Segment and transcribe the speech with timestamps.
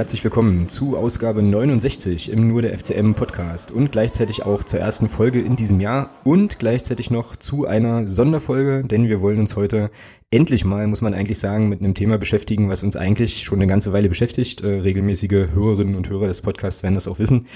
[0.00, 5.10] Herzlich willkommen zu Ausgabe 69 im Nur der FCM Podcast und gleichzeitig auch zur ersten
[5.10, 9.90] Folge in diesem Jahr und gleichzeitig noch zu einer Sonderfolge, denn wir wollen uns heute
[10.32, 13.66] endlich mal, muss man eigentlich sagen, mit einem Thema beschäftigen, was uns eigentlich schon eine
[13.66, 14.60] ganze Weile beschäftigt.
[14.60, 17.46] Äh, regelmäßige Hörerinnen und Hörer des Podcasts werden das auch wissen.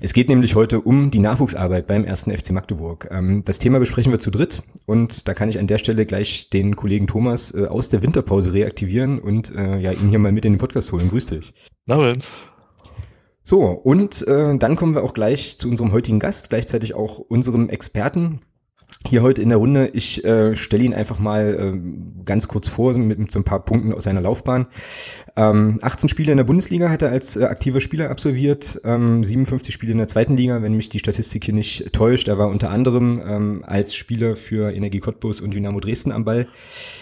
[0.00, 3.08] Es geht nämlich heute um die Nachwuchsarbeit beim ersten FC Magdeburg.
[3.10, 6.50] Ähm, das Thema besprechen wir zu dritt und da kann ich an der Stelle gleich
[6.50, 10.44] den Kollegen Thomas äh, aus der Winterpause reaktivieren und äh, ja, ihn hier mal mit
[10.44, 11.08] in den Podcast holen.
[11.08, 11.54] Grüß dich.
[11.86, 12.14] Na,
[13.42, 17.68] so, und äh, dann kommen wir auch gleich zu unserem heutigen Gast, gleichzeitig auch unserem
[17.68, 18.40] Experten,
[19.06, 19.88] hier heute in der Runde.
[19.94, 23.64] Ich äh, stelle ihn einfach mal äh, ganz kurz vor mit, mit, so ein paar
[23.64, 24.66] Punkten aus seiner Laufbahn.
[25.36, 29.72] Ähm, 18 Spiele in der Bundesliga hat er als äh, aktiver Spieler absolviert, ähm, 57
[29.72, 32.28] Spiele in der zweiten Liga, wenn mich die Statistik hier nicht täuscht.
[32.28, 36.46] Er war unter anderem ähm, als Spieler für Energie Cottbus und Dynamo Dresden am Ball,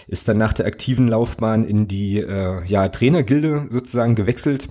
[0.07, 4.69] ist dann nach der aktiven Laufbahn in die äh, ja, Trainergilde sozusagen gewechselt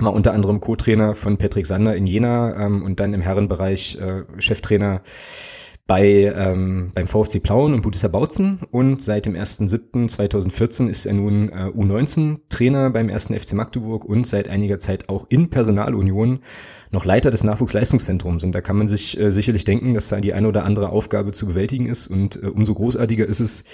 [0.00, 4.22] war unter anderem Co-Trainer von Patrick Sander in Jena ähm, und dann im Herrenbereich äh,
[4.40, 5.02] Cheftrainer
[5.88, 11.48] bei, ähm, beim VfC Plauen und Budissa Bautzen und seit dem 1.7.2014 ist er nun
[11.48, 13.28] äh, U19-Trainer beim 1.
[13.28, 16.40] FC Magdeburg und seit einiger Zeit auch in Personalunion
[16.90, 18.44] noch Leiter des Nachwuchsleistungszentrums.
[18.44, 21.32] Und da kann man sich äh, sicherlich denken, dass da die eine oder andere Aufgabe
[21.32, 22.06] zu bewältigen ist.
[22.06, 23.64] Und äh, umso großartiger ist es,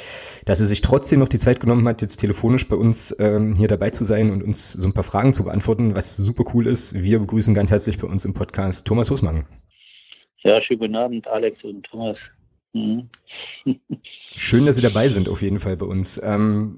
[0.44, 3.66] dass er sich trotzdem noch die Zeit genommen hat, jetzt telefonisch bei uns ähm, hier
[3.66, 6.94] dabei zu sein und uns so ein paar Fragen zu beantworten, was super cool ist.
[6.94, 9.46] Wir begrüßen ganz herzlich bei uns im Podcast Thomas Husmann.
[10.44, 12.18] Ja, schönen guten Abend, Alex und Thomas.
[12.74, 13.08] Mhm.
[14.36, 16.20] Schön, dass Sie dabei sind, auf jeden Fall bei uns.
[16.22, 16.76] Ähm,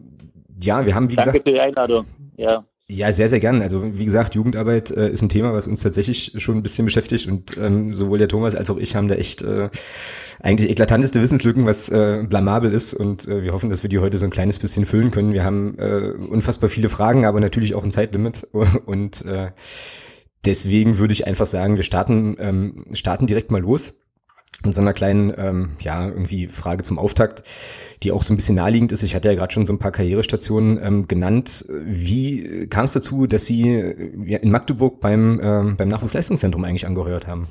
[0.62, 1.46] ja, wir haben, wie Danke gesagt.
[1.46, 2.06] Danke für die Einladung.
[2.36, 2.64] Ja.
[2.88, 3.62] Ja, sehr, sehr gern.
[3.62, 7.26] Also wie gesagt, Jugendarbeit äh, ist ein Thema, was uns tatsächlich schon ein bisschen beschäftigt
[7.26, 9.68] und ähm, sowohl der Thomas als auch ich haben da echt äh,
[10.40, 14.18] eigentlich eklatanteste Wissenslücken, was äh, blamabel ist und äh, wir hoffen, dass wir die heute
[14.18, 15.32] so ein kleines bisschen füllen können.
[15.32, 18.46] Wir haben äh, unfassbar viele Fragen, aber natürlich auch ein Zeitlimit
[18.86, 19.50] und äh,
[20.46, 23.94] deswegen würde ich einfach sagen, wir starten, ähm, starten direkt mal los
[24.64, 27.42] mit so einer kleinen, ähm, ja, irgendwie Frage zum Auftakt,
[28.02, 29.02] die auch so ein bisschen naheliegend ist.
[29.02, 31.66] Ich hatte ja gerade schon so ein paar Karrierestationen ähm, genannt.
[31.68, 37.26] Wie kam es dazu, dass Sie äh, in Magdeburg beim, ähm, beim Nachwuchsleistungszentrum eigentlich angeheuert
[37.26, 37.48] haben?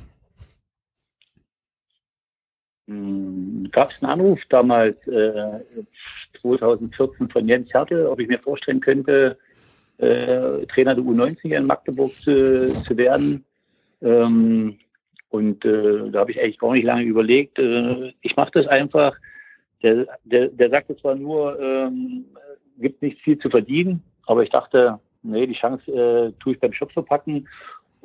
[2.87, 5.59] Hm, Gab es einen Anruf damals, äh,
[6.41, 9.37] 2014 von Jens Hertel, ob ich mir vorstellen könnte,
[9.97, 13.45] äh, Trainer der U90 in Magdeburg zu, zu werden.
[14.01, 14.77] Ähm,
[15.29, 17.59] und äh, da habe ich eigentlich gar nicht lange überlegt.
[17.59, 19.15] Äh, ich mache das einfach.
[19.83, 22.25] Der, der, der sagte zwar nur, ähm,
[22.79, 26.73] gibt nicht viel zu verdienen, aber ich dachte, nee, die Chance äh, tue ich beim
[26.73, 27.47] Schöpfer packen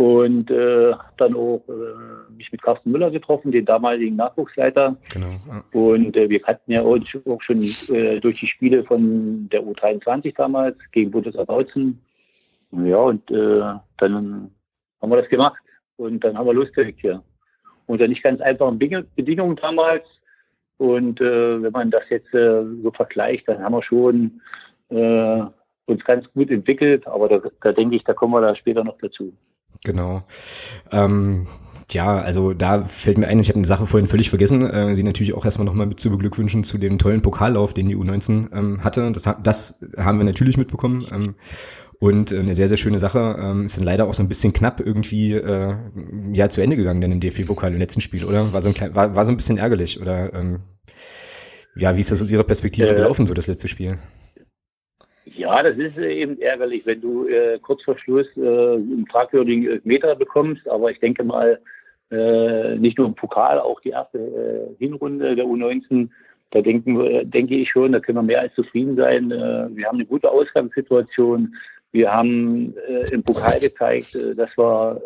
[0.00, 4.96] und äh, dann auch äh, mich mit Carsten Müller getroffen, den damaligen Nachwuchsleiter.
[5.12, 5.32] Genau.
[5.46, 5.62] Ja.
[5.78, 10.34] Und äh, wir kannten ja uns auch schon äh, durch die Spiele von der U23
[10.34, 12.00] damals gegen Bundeswehr Bautzen.
[12.72, 14.50] Ja, und äh, dann
[15.02, 15.60] haben wir das gemacht
[15.98, 17.22] und dann haben wir losgelegt hier.
[17.84, 20.06] Unter nicht ganz einfachen Bedingungen damals.
[20.78, 24.40] Und äh, wenn man das jetzt so vergleicht, dann haben wir schon
[24.88, 27.06] uns ganz gut entwickelt.
[27.06, 29.30] Aber da, da denke ich, da kommen wir da später noch dazu.
[29.84, 30.22] Genau.
[30.91, 31.46] Ähm,
[31.91, 35.02] ja, also da fällt mir ein, ich habe eine Sache vorhin völlig vergessen, äh, Sie
[35.02, 38.84] natürlich auch erstmal nochmal mit zu beglückwünschen zu dem tollen Pokallauf, den die U19 ähm,
[38.84, 39.10] hatte.
[39.12, 41.06] Das, das haben wir natürlich mitbekommen.
[41.10, 41.34] Ähm,
[41.98, 43.36] und äh, eine sehr, sehr schöne Sache.
[43.38, 45.76] Ähm, ist dann leider auch so ein bisschen knapp irgendwie äh,
[46.32, 48.52] ja zu Ende gegangen dann im DFB-Pokal im letzten Spiel, oder?
[48.52, 50.60] War so ein klein, war, war so ein bisschen ärgerlich, oder ähm,
[51.76, 53.98] ja, wie ist das aus Ihrer Perspektive äh, gelaufen, so das letzte Spiel?
[55.40, 59.80] Ja, das ist äh, eben ärgerlich, wenn du äh, kurz vor Schluss äh, einen fragwürdigen
[59.84, 60.68] Meter bekommst.
[60.68, 61.59] Aber ich denke mal,
[62.10, 66.10] äh, nicht nur im Pokal, auch die erste äh, Hinrunde der U19,
[66.50, 69.30] da denken, äh, denke ich schon, da können wir mehr als zufrieden sein.
[69.30, 71.54] Äh, wir haben eine gute Ausgangssituation.
[71.92, 75.00] Wir haben äh, im Pokal gezeigt, äh, dass wir,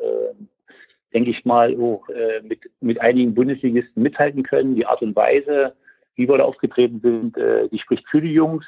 [1.15, 2.09] denke ich mal, auch
[2.43, 4.75] mit, mit einigen Bundesligisten mithalten können.
[4.75, 5.75] Die Art und Weise,
[6.17, 7.37] wie wir da aufgetreten sind,
[7.71, 8.65] die spricht für die Jungs.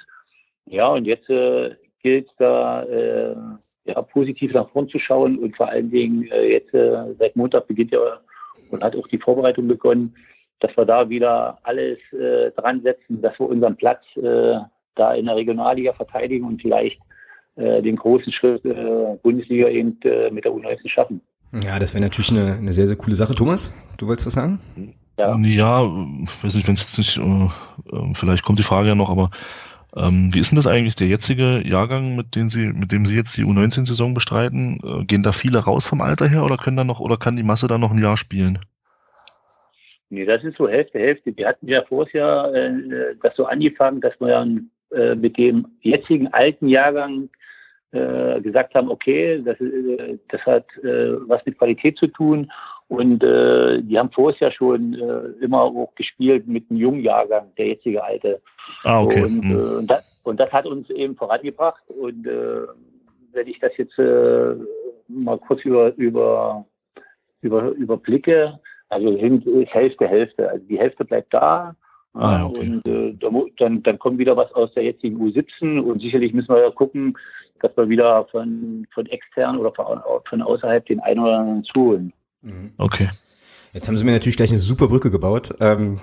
[0.67, 3.35] Ja, und jetzt äh, gilt es da äh,
[3.85, 7.67] ja, positiv nach vorn zu schauen und vor allen Dingen äh, jetzt äh, seit Montag
[7.69, 8.21] beginnt ja
[8.71, 10.15] und hat auch die Vorbereitung begonnen,
[10.61, 14.59] dass wir da wieder alles äh, dran setzen, dass wir unseren Platz äh,
[14.95, 16.99] da in der Regionalliga verteidigen und vielleicht
[17.57, 21.21] äh, den großen Schritt äh, Bundesliga eben äh, mit der U19 schaffen.
[21.65, 23.35] Ja, das wäre natürlich eine, eine sehr, sehr coole Sache.
[23.35, 24.61] Thomas, du wolltest was sagen?
[25.19, 25.83] Ja, ja
[26.43, 27.21] weiß nicht, wenn es jetzt nicht,
[28.19, 29.31] vielleicht kommt die Frage ja noch, aber
[29.97, 33.17] ähm, wie ist denn das eigentlich, der jetzige Jahrgang, mit dem Sie, mit dem Sie
[33.17, 34.79] jetzt die U19-Saison bestreiten?
[34.85, 37.43] Äh, gehen da viele raus vom Alter her oder können da noch, oder kann die
[37.43, 38.59] Masse da noch ein Jahr spielen?
[40.11, 41.37] Nee, das ist so Hälfte, Hälfte.
[41.37, 44.47] Wir hatten ja vorher äh, das so angefangen, dass wir
[44.93, 47.29] äh, mit dem jetzigen alten Jahrgang
[47.93, 52.51] äh, gesagt haben, okay, das, äh, das hat äh, was mit Qualität zu tun.
[52.89, 57.53] Und äh, die haben vorher ja schon äh, immer auch gespielt mit einem jungen Jahrgang,
[57.59, 58.41] der jetzige alte.
[58.85, 59.23] Ah, okay.
[59.23, 59.51] Und, Hm.
[59.51, 61.83] äh, und, das, und das hat uns eben vorangebracht.
[61.89, 62.61] Und äh,
[63.33, 64.55] wenn ich das jetzt äh,
[65.09, 66.65] mal kurz über, über,
[67.43, 68.59] über, überblicke,
[68.89, 70.49] also sind es Hälfte, Hälfte.
[70.49, 71.75] Also die Hälfte bleibt da.
[72.15, 72.61] Ah, okay.
[72.61, 73.13] Und äh,
[73.59, 77.19] dann, dann kommt wieder was aus der jetzigen U17 und sicherlich müssen wir ja gucken,
[77.61, 82.13] dass wir wieder von, von extern oder von, von außerhalb den einen oder anderen zuholen.
[82.47, 82.73] Mhm.
[82.79, 83.09] Okay.
[83.73, 86.01] Jetzt haben Sie mir natürlich gleich eine super Brücke gebaut ähm,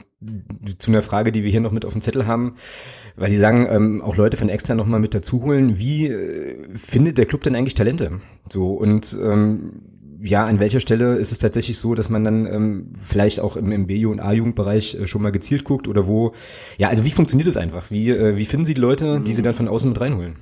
[0.77, 2.55] zu einer Frage, die wir hier noch mit auf dem Zettel haben,
[3.15, 5.79] weil Sie sagen, ähm, auch Leute von extern nochmal mit dazu holen.
[5.79, 8.19] Wie äh, findet der Club denn eigentlich Talente?
[8.51, 9.81] So und ähm,
[10.21, 13.71] ja, an welcher Stelle ist es tatsächlich so, dass man dann ähm, vielleicht auch im,
[13.71, 16.33] im B- und A-Jugendbereich äh, schon mal gezielt guckt oder wo?
[16.77, 17.89] Ja, also wie funktioniert das einfach?
[17.89, 20.35] Wie, äh, wie finden Sie die Leute, die Sie dann von außen mit reinholen?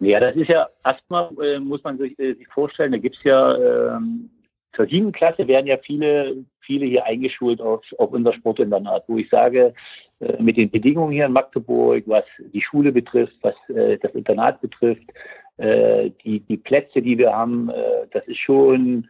[0.00, 3.96] Ja, das ist ja erstmal, äh, muss man sich, äh, sich vorstellen, da gibt's ja
[3.96, 4.30] ähm,
[4.74, 9.28] zur siebten Klasse werden ja viele, viele hier eingeschult auf, auf unser Sportinternat, wo ich
[9.28, 9.74] sage,
[10.20, 12.24] äh, mit den Bedingungen hier in Magdeburg, was
[12.54, 15.04] die Schule betrifft, was äh, das Internat betrifft,
[15.58, 19.06] äh, die, die Plätze, die wir haben, äh, das ist schon,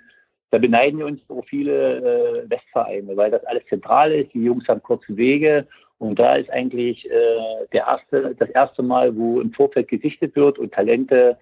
[0.50, 4.82] da beneiden wir uns so viele Westvereine, weil das alles zentral ist, die Jungs haben
[4.82, 5.68] kurze Wege
[6.00, 10.58] und da ist eigentlich äh, der erste, das erste Mal, wo im Vorfeld gesichtet wird
[10.58, 11.36] und Talente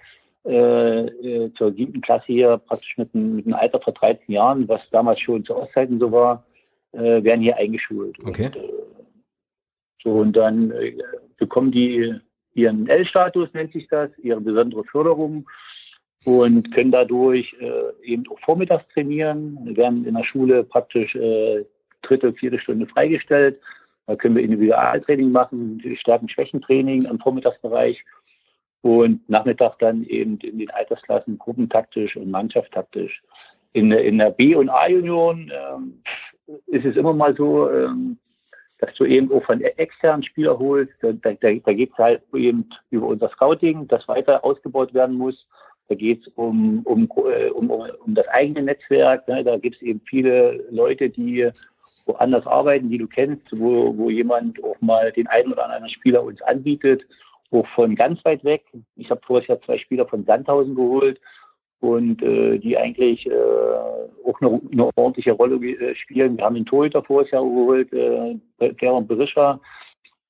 [0.44, 4.68] äh, äh, zur siebten Klasse hier praktisch mit, einem- mit einem Alter von 13 Jahren,
[4.68, 6.44] was damals schon zu Ostzeiten so war,
[6.92, 8.16] äh, werden hier eingeschult.
[8.26, 8.46] Okay.
[8.46, 8.68] Und, äh,
[10.02, 10.96] so, und dann äh,
[11.36, 12.14] bekommen die
[12.54, 15.48] ihren L-Status, nennt sich das, ihre besondere Förderung
[16.24, 21.64] und können dadurch äh, eben auch vormittags trainieren, werden in der Schule praktisch äh,
[22.02, 23.60] dritte, vierte Stunde freigestellt.
[24.08, 28.02] Da können wir Individualtraining machen, Stärken-Schwächen-Training im Vormittagsbereich
[28.80, 33.22] und Nachmittag dann eben in den Altersklassen gruppentaktisch und mannschaftstaktisch.
[33.74, 36.02] In, der- in der B- und A-Union ähm,
[36.68, 38.16] ist es immer mal so, ähm,
[38.78, 40.94] dass du eben auch von externen Spieler holst.
[41.02, 45.46] Da, da, da geht es halt eben über unser Scouting, das weiter ausgebaut werden muss.
[45.88, 49.26] Da geht es um, um, äh, um, um, das eigene Netzwerk.
[49.26, 49.42] Ne?
[49.42, 51.50] Da gibt es eben viele Leute, die
[52.06, 56.22] woanders arbeiten, die du kennst, wo, wo jemand auch mal den einen oder anderen Spieler
[56.22, 57.06] uns anbietet,
[57.50, 58.64] auch von ganz weit weg.
[58.96, 61.20] Ich habe vorher zwei Spieler von Sandhausen geholt
[61.80, 66.36] und äh, die eigentlich äh, auch eine, eine ordentliche Rolle äh, spielen.
[66.36, 68.36] Wir haben den Torhüter vorher geholt, äh,
[68.74, 69.60] Gerhard Berischer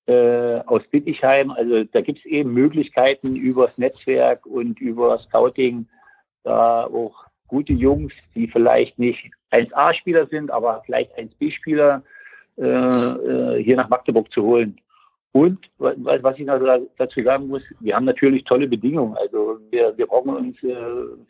[0.08, 1.50] äh, aus Bittigheim.
[1.50, 5.86] Also da gibt es eben Möglichkeiten übers Netzwerk und über Scouting,
[6.44, 12.02] da auch gute Jungs, die vielleicht nicht 1A-Spieler sind, aber vielleicht 1B-Spieler
[12.58, 14.78] äh, äh, hier nach Magdeburg zu holen.
[15.32, 19.14] Und wa- wa- was ich noch da- dazu sagen muss, wir haben natürlich tolle Bedingungen.
[19.16, 20.74] Also wir, wir brauchen uns äh,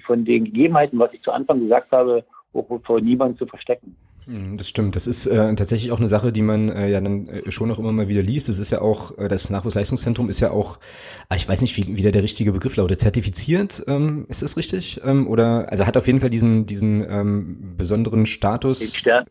[0.07, 3.97] von den Gegebenheiten, was ich zu Anfang gesagt habe, auch vor niemandem zu verstecken.
[4.29, 4.95] Hm, Das stimmt.
[4.95, 7.79] Das ist äh, tatsächlich auch eine Sache, die man äh, ja dann äh, schon auch
[7.79, 8.51] immer mal wieder liest.
[8.51, 10.79] Das ist ja auch, äh, das Nachwuchsleistungszentrum ist ja auch,
[11.31, 15.01] ah, ich weiß nicht, wie, wie der richtige Begriff lautet, zertifiziert, ähm, ist das richtig?
[15.03, 18.81] Ähm, oder, also hat auf jeden Fall diesen, diesen ähm, besonderen Status.
[18.81, 19.25] Den Stern,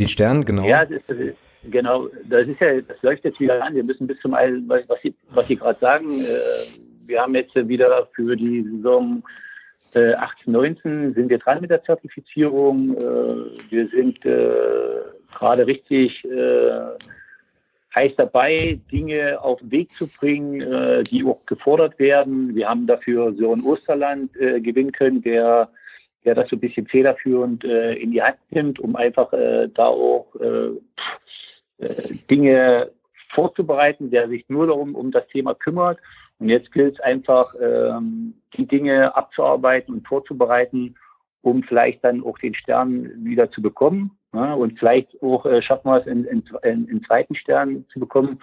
[0.00, 0.66] Den Stern, genau.
[0.66, 1.36] Ja, das ist, das ist,
[1.70, 2.08] genau.
[2.28, 3.76] Das ist ja, das läuft jetzt wieder an.
[3.76, 6.26] Wir müssen bis zum, was was Sie, was Sie gerade sagen, äh,
[7.06, 9.22] wir haben jetzt wieder für die Saison
[9.94, 12.96] äh, 18, 19 sind wir dran mit der Zertifizierung.
[12.96, 16.96] Äh, wir sind äh, gerade richtig äh,
[17.94, 22.54] heiß dabei, Dinge auf den Weg zu bringen, äh, die auch gefordert werden.
[22.54, 25.70] Wir haben dafür Sören Osterland äh, gewinnen können, der
[26.24, 29.86] der das so ein bisschen federführend äh, in die Hand nimmt, um einfach äh, da
[29.86, 32.90] auch äh, äh, Dinge
[33.30, 35.98] vorzubereiten, der sich nur darum um das Thema kümmert.
[36.40, 40.96] Und jetzt gilt es einfach, ähm, die Dinge abzuarbeiten und vorzubereiten,
[41.42, 44.18] um vielleicht dann auch den Stern wieder zu bekommen.
[44.32, 48.00] Ja, und vielleicht auch äh, schaffen wir es, in, in, in, in zweiten Stern zu
[48.00, 48.40] bekommen,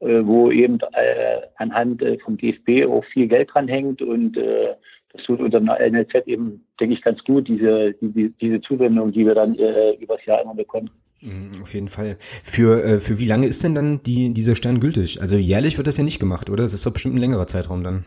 [0.00, 4.74] äh, wo eben äh, anhand äh, vom DFB auch viel Geld dran hängt und äh,
[5.12, 9.34] das tut unserem NLZ eben, denke ich, ganz gut, diese, die, diese Zuwendung, die wir
[9.34, 10.90] dann äh, übers Jahr immer bekommen.
[11.20, 12.16] Mhm, Auf jeden Fall.
[12.20, 15.20] Für, äh, für wie lange ist denn dann die, dieser Stern gültig?
[15.20, 16.62] Also jährlich wird das ja nicht gemacht, oder?
[16.62, 18.04] Das ist doch bestimmt ein längerer Zeitraum dann.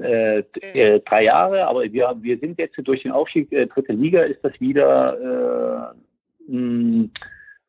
[0.00, 4.22] Äh, äh, drei Jahre, aber wir, wir sind jetzt durch den Aufstieg äh, dritte Liga,
[4.22, 5.94] ist das wieder,
[6.48, 7.08] äh, mh,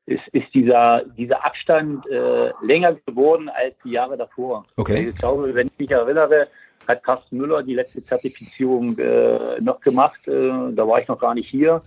[0.08, 4.66] ist, ist dieser, dieser Abstand äh, länger geworden als die Jahre davor.
[4.78, 5.10] Okay.
[5.10, 6.48] Ich glaube, wenn ich mich erinnere,
[6.88, 10.28] hat Carsten Müller die letzte Zertifizierung äh, noch gemacht.
[10.28, 11.82] Äh, da war ich noch gar nicht hier.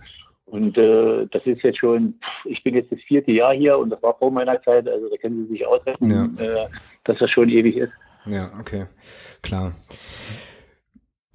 [0.45, 4.03] Und äh, das ist jetzt schon, ich bin jetzt das vierte Jahr hier und das
[4.03, 6.67] war vor meiner Zeit, also da können Sie sich ausrechnen, äh,
[7.05, 7.93] dass das schon ewig ist.
[8.25, 8.85] Ja, okay,
[9.41, 9.73] klar.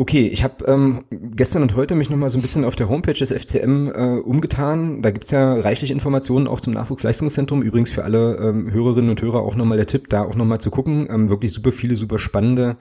[0.01, 3.15] Okay, ich habe ähm, gestern und heute mich nochmal so ein bisschen auf der Homepage
[3.15, 5.03] des FCM äh, umgetan.
[5.03, 7.63] Da gibt's ja reichlich Informationen auch zum Nachwuchsleistungszentrum.
[7.63, 10.71] Übrigens für alle ähm, Hörerinnen und Hörer auch nochmal der Tipp, da auch nochmal zu
[10.71, 11.09] gucken.
[11.11, 12.77] Ähm, wirklich super viele, super spannende,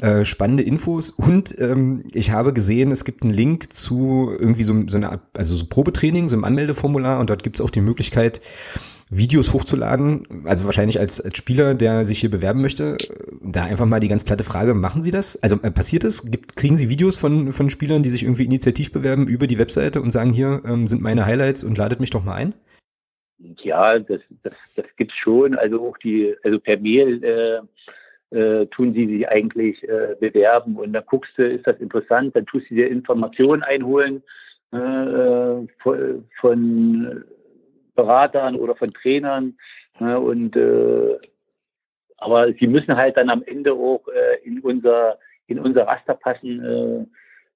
[0.00, 1.10] äh, spannende Infos.
[1.12, 5.54] Und ähm, ich habe gesehen, es gibt einen Link zu irgendwie so, so einer, also
[5.54, 8.42] so Probetraining, so einem Anmeldeformular und dort gibt's auch die Möglichkeit,
[9.14, 12.96] Videos hochzuladen, also wahrscheinlich als, als Spieler, der sich hier bewerben möchte,
[13.42, 15.40] da einfach mal die ganz platte Frage, machen Sie das?
[15.42, 16.30] Also äh, passiert es?
[16.30, 20.00] Gibt, kriegen Sie Videos von, von Spielern, die sich irgendwie initiativ bewerben über die Webseite
[20.00, 22.54] und sagen, hier ähm, sind meine Highlights und ladet mich doch mal ein?
[23.62, 25.56] Ja, das, das, das gibt's schon.
[25.56, 27.60] Also auch die, also per Mail äh,
[28.34, 32.46] äh, tun sie sich eigentlich äh, bewerben und dann guckst du, ist das interessant, dann
[32.46, 34.22] tust du dir Informationen einholen
[34.72, 37.24] äh, von, von
[37.94, 39.56] Beratern oder von Trainern.
[40.00, 41.18] Ne, und äh,
[42.18, 45.18] aber sie müssen halt dann am Ende auch äh, in unser
[45.48, 47.06] in unser Raster passen, äh,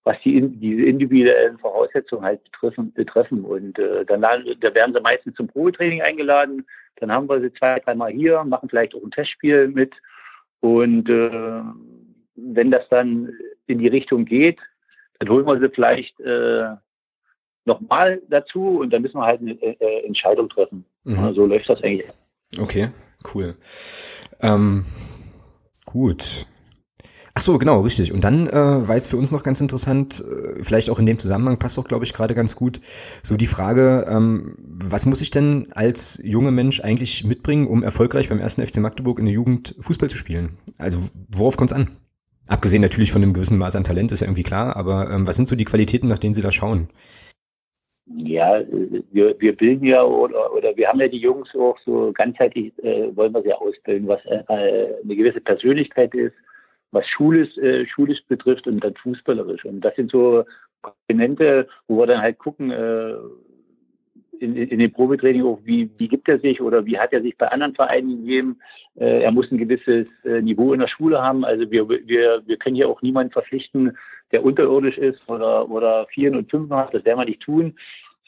[0.05, 2.93] was die diese individuellen Voraussetzungen halt betreffen.
[2.93, 3.45] betreffen.
[3.45, 6.67] Und äh, dann da werden sie meistens zum Probetraining eingeladen.
[6.97, 9.95] Dann haben wir sie zwei, dreimal hier, machen vielleicht auch ein Testspiel mit.
[10.61, 11.63] Und äh,
[12.37, 13.33] wenn das dann
[13.67, 14.61] in die Richtung geht,
[15.19, 16.69] dann holen wir sie vielleicht äh,
[17.67, 20.85] nochmal dazu und dann müssen wir halt eine äh, Entscheidung treffen.
[21.05, 21.17] Mhm.
[21.17, 22.11] Ja, so läuft das eigentlich.
[22.59, 22.91] Okay,
[23.35, 23.57] cool.
[24.41, 24.85] Ähm,
[25.85, 26.47] gut.
[27.39, 28.15] Ach so, genau, richtig.
[28.15, 31.19] Und dann äh, war jetzt für uns noch ganz interessant, äh, vielleicht auch in dem
[31.19, 32.81] Zusammenhang passt doch, glaube ich, gerade ganz gut,
[33.23, 38.31] so die Frage, ähm, was muss ich denn als junger Mensch eigentlich mitbringen, um erfolgreich
[38.31, 40.57] beim ersten FC Magdeburg in der Jugend Fußball zu spielen?
[40.79, 41.91] Also worauf kommt es an?
[42.49, 45.37] Abgesehen natürlich von einem gewissen Maß an Talent, ist ja irgendwie klar, aber ähm, was
[45.37, 46.89] sind so die Qualitäten, nach denen Sie da schauen?
[48.09, 48.63] Ja,
[49.11, 53.15] wir, wir bilden ja oder, oder wir haben ja die Jungs auch so ganzheitlich, äh,
[53.17, 56.35] wollen wir sie ausbilden, was äh, eine gewisse Persönlichkeit ist,
[56.93, 59.65] was Schulisch, äh, Schulisch betrifft und dann fußballerisch.
[59.65, 60.45] Und das sind so
[60.83, 63.15] Komponente, wo wir dann halt gucken, äh,
[64.39, 67.37] in, in dem Probetraining auch, wie, wie gibt er sich oder wie hat er sich
[67.37, 68.59] bei anderen Vereinen gegeben.
[68.97, 71.45] Äh, er muss ein gewisses äh, Niveau in der Schule haben.
[71.45, 73.97] Also wir, wir, wir können hier auch niemanden verpflichten,
[74.33, 76.95] der unterirdisch ist oder, oder vier und fünf hat.
[76.95, 77.75] Das werden wir nicht tun.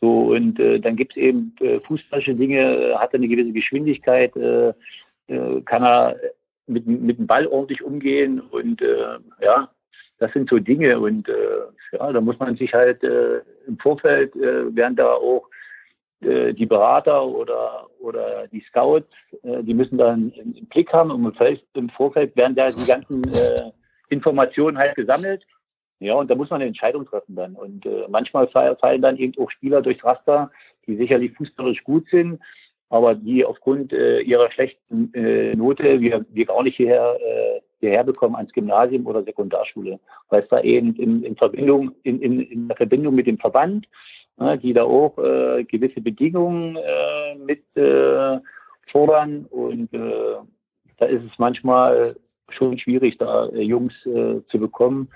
[0.00, 4.34] So, und äh, dann gibt es eben äh, fußballische Dinge, hat er eine gewisse Geschwindigkeit,
[4.36, 4.68] äh,
[5.26, 6.16] äh, kann er
[6.66, 9.68] mit, mit dem Ball ordentlich umgehen und äh, ja,
[10.18, 14.96] das sind so Dinge und äh, ja, da muss man sich halt im Vorfeld, werden
[14.96, 15.48] da auch
[16.20, 19.08] die Berater oder, oder die Scouts,
[19.42, 21.34] die müssen dann im Blick haben und
[21.74, 23.22] im Vorfeld werden da die ganzen
[24.10, 25.46] Informationen halt gesammelt
[26.00, 27.54] ja, und da muss man eine Entscheidung treffen dann.
[27.54, 30.50] Und äh, manchmal fallen dann eben auch Spieler durchs Raster,
[30.86, 32.40] die sicherlich fußballerisch gut sind,
[32.88, 38.04] aber die aufgrund äh, ihrer schlechten äh, Note wir, wir gar nicht hierher, äh, hierher
[38.04, 39.98] bekommen ans Gymnasium oder Sekundarschule,
[40.30, 43.86] weil es da eben in, in Verbindung in, in, in der Verbindung mit dem Verband,
[44.38, 48.38] äh, die da auch äh, gewisse Bedingungen äh, mit äh,
[48.90, 50.36] fordern und äh,
[50.96, 52.16] da ist es manchmal
[52.50, 55.08] schon schwierig, da äh, Jungs äh, zu bekommen,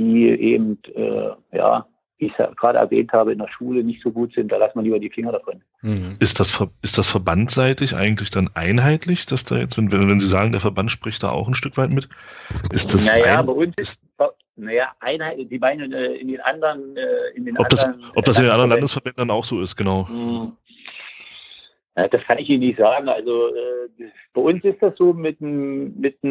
[0.00, 1.86] die eben, äh, ja,
[2.18, 4.76] wie ich ja gerade erwähnt habe, in der Schule nicht so gut sind, da lässt
[4.76, 5.62] man lieber die Finger davon.
[5.82, 6.16] Mhm.
[6.20, 10.52] Ist das, ist das verbandseitig eigentlich dann einheitlich, dass da jetzt, wenn, wenn Sie sagen,
[10.52, 12.08] der Verband spricht da auch ein Stück weit mit,
[12.72, 14.02] ist das Naja, ein, bei uns ist,
[14.56, 18.00] naja, Einheit, die meinen äh, in den anderen, äh, in den ob anderen.
[18.00, 20.04] Das, ob das in den anderen Landesverbänden auch so ist, genau.
[20.04, 20.52] Mhm.
[21.94, 23.08] Das kann ich Ihnen nicht sagen.
[23.08, 26.22] Also äh, bei uns ist das so mit dem mit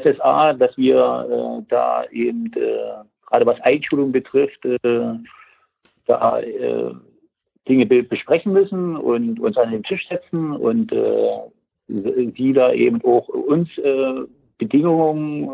[0.00, 4.78] FSA, dass wir äh, da eben äh, gerade was Einschulung betrifft, äh,
[6.06, 6.92] da äh,
[7.68, 13.02] Dinge be besprechen müssen und uns an den Tisch setzen und äh, sie da eben
[13.04, 14.14] auch uns äh,
[14.56, 15.50] Bedingungen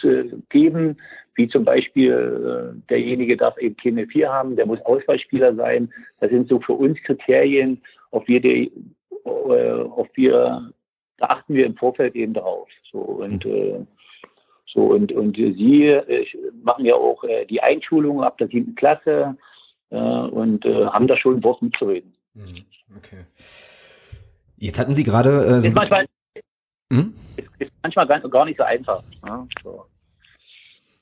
[0.00, 0.96] zu geben,
[1.34, 5.92] wie zum Beispiel derjenige darf eben keine vier haben, der muss Auswahlspieler sein.
[6.20, 7.82] Das sind so für uns Kriterien,
[8.12, 8.70] auf wir, die,
[9.24, 10.70] auf wir
[11.20, 12.68] da achten wir im Vorfeld eben drauf.
[12.90, 13.52] So und mhm.
[13.52, 13.86] äh,
[14.66, 16.26] so und und Sie äh,
[16.62, 19.36] machen ja auch äh, die Einschulung ab der siebten Klasse
[19.92, 22.14] und haben da schon Wort mitzureden.
[22.34, 22.64] Mhm.
[22.96, 23.24] Okay.
[24.56, 26.06] Jetzt hatten Sie gerade äh, so ist, manchmal,
[26.92, 27.14] hm?
[27.58, 29.02] ist, manchmal gar, gar nicht so einfach.
[29.26, 29.86] Ja, so.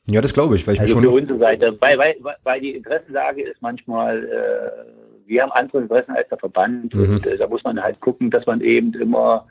[0.08, 2.70] ja das glaube ich, weil ich also schon für unsere Seite, weil, weil, weil die
[2.70, 7.14] Interessenlage ist manchmal äh, wir haben andere Interessen als der Verband mhm.
[7.14, 9.46] und äh, da muss man halt gucken, dass man eben immer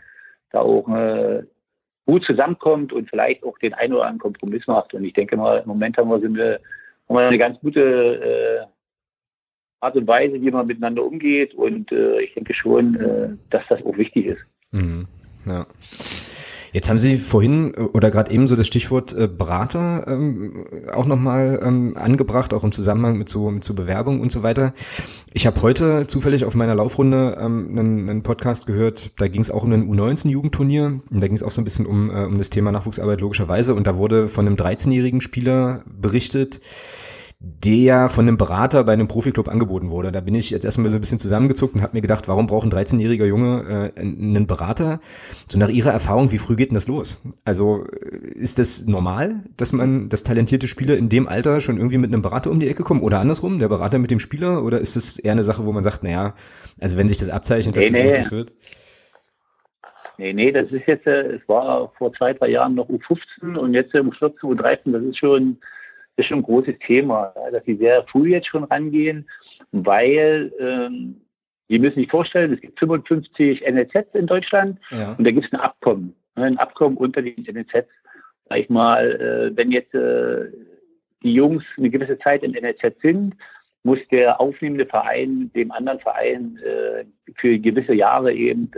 [0.52, 1.44] da auch äh,
[2.06, 4.94] gut zusammenkommt und vielleicht auch den einen oder anderen Kompromiss macht.
[4.94, 6.60] Und ich denke mal, im Moment haben wir, sind wir,
[7.08, 8.66] haben wir eine ganz gute äh,
[9.82, 11.54] Art und Weise, wie man miteinander umgeht.
[11.54, 14.42] Und äh, ich denke schon, äh, dass das auch wichtig ist.
[14.72, 15.08] Mhm.
[15.46, 15.66] Ja.
[16.78, 21.08] Jetzt haben Sie vorhin äh, oder gerade eben so das Stichwort äh, Berater ähm, auch
[21.08, 24.76] nochmal ähm, angebracht, auch im Zusammenhang mit so, mit so Bewerbung und so weiter.
[25.34, 29.50] Ich habe heute zufällig auf meiner Laufrunde ähm, einen, einen Podcast gehört, da ging es
[29.50, 32.38] auch um ein U19-Jugendturnier und da ging es auch so ein bisschen um, äh, um
[32.38, 33.74] das Thema Nachwuchsarbeit logischerweise.
[33.74, 36.62] Und da wurde von einem 13-jährigen Spieler berichtet,
[37.40, 40.12] der von einem Berater bei einem Profiklub angeboten wurde.
[40.12, 42.66] Da bin ich jetzt erstmal so ein bisschen zusammengezuckt und habe mir gedacht, warum braucht
[42.66, 45.00] ein 13-jähriger Junge äh, einen Berater?
[45.48, 47.22] So nach Ihrer Erfahrung, wie früh geht denn das los?
[47.46, 52.00] Also äh, ist das normal, dass man, dass talentierte Spieler in dem Alter schon irgendwie
[52.00, 54.64] mit einem Berater um die Ecke kommen oder andersrum, der Berater mit dem Spieler?
[54.64, 56.34] Oder ist das eher eine Sache, wo man sagt, naja,
[56.80, 58.38] also wenn sich das abzeichnet, dass nee, das nee.
[58.38, 58.52] wird?
[60.18, 63.76] Nee, nee, das ist jetzt, äh, es war vor zwei, drei Jahren noch U15 und
[63.76, 65.58] jetzt um 14, U13, das ist schon
[66.18, 69.30] ist schon ein großes Thema, dass sie sehr früh jetzt schon rangehen,
[69.72, 71.22] weil ähm,
[71.70, 75.14] Sie müssen sich vorstellen, es gibt 55 NLZs in Deutschland ja.
[75.18, 77.88] und da gibt es ein Abkommen, ne, ein Abkommen unter den NLZs.
[78.50, 80.46] Sag ich mal, äh, wenn jetzt äh,
[81.24, 83.36] die Jungs eine gewisse Zeit in NLZ sind,
[83.84, 87.04] muss der aufnehmende Verein dem anderen Verein äh,
[87.36, 88.72] für gewisse Jahre eben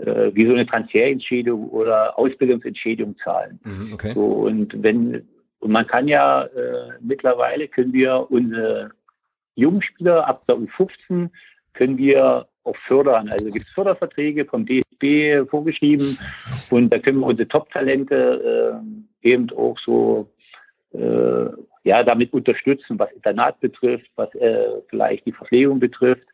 [0.00, 3.58] wie so eine Transferentschädigung oder Ausbildungsentschädigung zahlen.
[3.64, 4.12] Mhm, okay.
[4.14, 5.26] So, und wenn
[5.60, 8.90] und man kann ja äh, mittlerweile können wir unsere
[9.54, 11.30] Jungspieler ab der U15
[11.74, 13.28] können wir auch fördern.
[13.30, 16.18] Also gibt es Förderverträge vom DSB vorgeschrieben
[16.70, 18.80] und da können wir unsere Top-Talente
[19.22, 20.28] äh, eben auch so
[20.92, 21.46] äh,
[21.84, 26.26] ja damit unterstützen, was Internat betrifft, was äh, vielleicht die Verpflegung betrifft.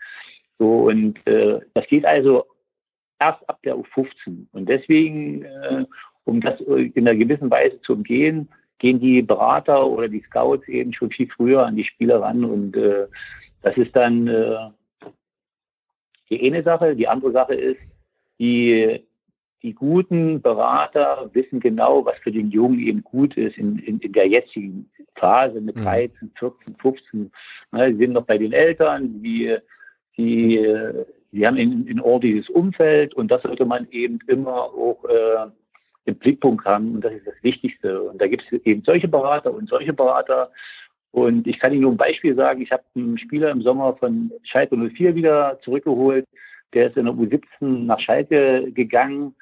[0.59, 2.47] So und äh, das geht also
[3.19, 5.85] erst ab der U15 und deswegen, äh,
[6.25, 8.49] um das in einer gewissen Weise zu umgehen,
[8.85, 12.77] gehen die Berater oder die Scouts eben schon viel früher an die Spieler ran und
[12.77, 13.07] äh,
[13.63, 14.59] das ist dann äh,
[16.29, 16.95] die eine Sache.
[16.95, 17.81] Die andere Sache ist,
[18.39, 19.03] die,
[19.63, 24.13] die guten Berater wissen genau, was für den Jungen eben gut ist in, in, in
[24.13, 27.33] der jetzigen Phase mit 13, 14, 15.
[27.73, 29.57] Ne, sie sind noch bei den Eltern, die,
[30.19, 30.61] die,
[31.33, 35.47] die haben ein, ein ordentliches Umfeld und das sollte man eben immer auch äh,
[36.05, 36.97] im Blickpunkt haben.
[36.97, 38.03] Und das ist das Wichtigste.
[38.03, 40.51] Und da gibt es eben solche Berater und solche Berater.
[41.11, 42.61] Und ich kann Ihnen nur ein Beispiel sagen.
[42.61, 46.27] Ich habe einen Spieler im Sommer von Schalke 04 wieder zurückgeholt.
[46.73, 49.35] Der ist in der U17 nach Schalke gegangen.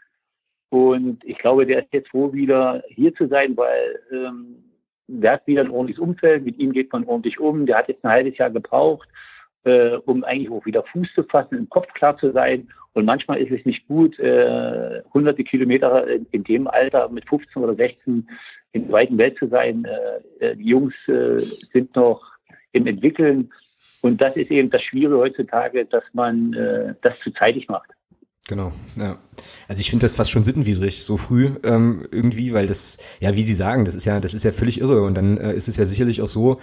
[0.68, 4.57] Und ich glaube, der ist jetzt froh, wieder hier zu sein, weil ähm,
[5.07, 6.44] der hat wieder ein ordentliches Umfeld.
[6.44, 7.66] Mit ihm geht man ordentlich um.
[7.66, 9.09] Der hat jetzt ein halbes Jahr gebraucht,
[9.64, 12.68] äh, um eigentlich auch wieder Fuß zu fassen, im Kopf klar zu sein.
[12.94, 17.62] Und manchmal ist es nicht gut, äh, hunderte Kilometer in, in, dem Alter mit 15
[17.62, 18.28] oder 16
[18.72, 19.85] in der weiten Welt zu sein.
[19.85, 22.22] Äh, äh, die Jungs äh, sind noch
[22.72, 23.50] im Entwickeln.
[24.02, 27.90] Und das ist eben das Schwierige heutzutage, dass man äh, das zu zeitig macht.
[28.48, 29.18] Genau, ja.
[29.68, 33.44] Also ich finde das fast schon sittenwidrig, so früh ähm, irgendwie, weil das, ja, wie
[33.44, 35.02] Sie sagen, das ist ja, das ist ja völlig irre.
[35.02, 36.59] Und dann äh, ist es ja sicherlich auch so,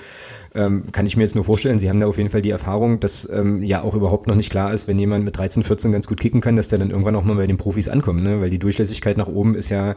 [0.53, 2.99] ähm, kann ich mir jetzt nur vorstellen, Sie haben da auf jeden Fall die Erfahrung,
[2.99, 6.05] dass ähm, ja auch überhaupt noch nicht klar ist, wenn jemand mit 13, 14 ganz
[6.05, 8.41] gut kicken kann, dass der dann irgendwann auch mal bei den Profis ankommt, ne?
[8.41, 9.95] Weil die Durchlässigkeit nach oben ist ja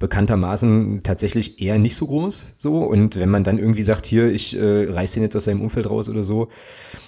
[0.00, 2.54] bekanntermaßen tatsächlich eher nicht so groß.
[2.56, 2.78] So.
[2.78, 5.88] Und wenn man dann irgendwie sagt, hier, ich äh, reiß den jetzt aus seinem Umfeld
[5.88, 6.48] raus oder so,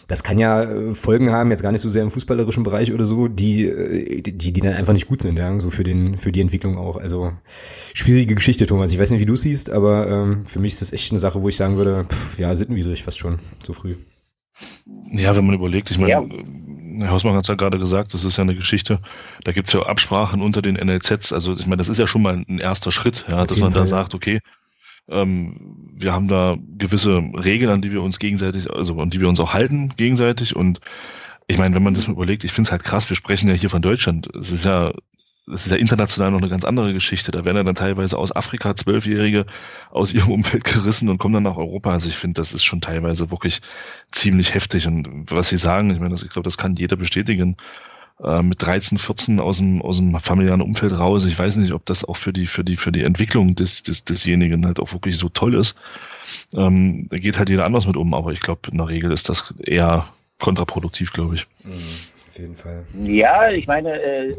[0.09, 3.07] das kann ja äh, Folgen haben, jetzt gar nicht so sehr im fußballerischen Bereich oder
[3.07, 6.33] so, die, äh, die, die dann einfach nicht gut sind, ja, so für den, für
[6.33, 6.99] die Entwicklung auch.
[6.99, 7.33] Also
[7.95, 8.93] schwierige Geschichte, Thomas.
[8.93, 11.41] Ich weiß nicht, wie du siehst, aber ähm, für mich ist das echt eine Sache,
[11.41, 13.97] wo ich sagen würde, pff, ja, sittenwidrig fast schon, so früh.
[15.11, 16.23] Ja, wenn man überlegt, ich meine, ja.
[16.99, 19.01] Herr Hausmann hat es ja gerade gesagt, das ist ja eine Geschichte,
[19.45, 22.23] da gibt es ja Absprachen unter den NLZs, also ich meine, das ist ja schon
[22.23, 24.41] mal ein erster Schritt, ja, dass man Fall, da sagt, okay,
[25.09, 25.57] ähm,
[25.95, 29.41] wir haben da gewisse Regeln, an die wir uns gegenseitig, also an die wir uns
[29.41, 30.57] auch halten gegenseitig.
[30.57, 30.81] Und
[31.47, 33.55] ich meine, wenn man das mal überlegt, ich finde es halt krass, wir sprechen ja
[33.55, 34.29] hier von Deutschland.
[34.35, 34.93] Es ist ja,
[35.51, 37.33] es ist ja international noch eine ganz andere Geschichte.
[37.33, 39.47] Da werden ja dann teilweise aus Afrika Zwölfjährige
[39.91, 41.93] aus ihrem Umfeld gerissen und kommen dann nach Europa.
[41.93, 43.61] Also ich finde, das ist schon teilweise wirklich
[44.13, 44.87] ziemlich heftig.
[44.87, 47.57] Und was Sie sagen, ich meine, ich glaube, das kann jeder bestätigen
[48.23, 51.25] äh, mit 13, 14 aus dem, aus dem familiären Umfeld raus.
[51.25, 54.05] Ich weiß nicht, ob das auch für die, für die, für die Entwicklung des, des,
[54.05, 55.77] desjenigen halt auch wirklich so toll ist.
[56.55, 59.29] Ähm, da geht halt jeder anders mit um, aber ich glaube, in der Regel ist
[59.29, 60.07] das eher
[60.39, 61.49] kontraproduktiv, glaube ich.
[61.65, 61.73] Mhm,
[62.29, 62.85] auf jeden Fall.
[63.03, 64.35] Ja, ich meine, äh,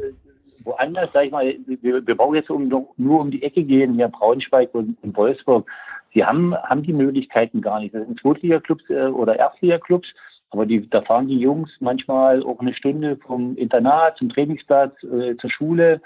[0.63, 4.07] woanders, sag ich mal, wir, wir brauchen jetzt um, nur um die Ecke gehen, hier
[4.07, 5.69] Braunschweig und, und Wolfsburg.
[6.13, 7.93] Sie haben, haben die Möglichkeiten gar nicht.
[7.93, 10.07] Das sind Zweitliga-Clubs äh, oder Erstliga-Clubs.
[10.51, 15.35] Aber die, da fahren die Jungs manchmal auch eine Stunde vom Internat zum Trainingsplatz, äh,
[15.37, 15.99] zur Schule.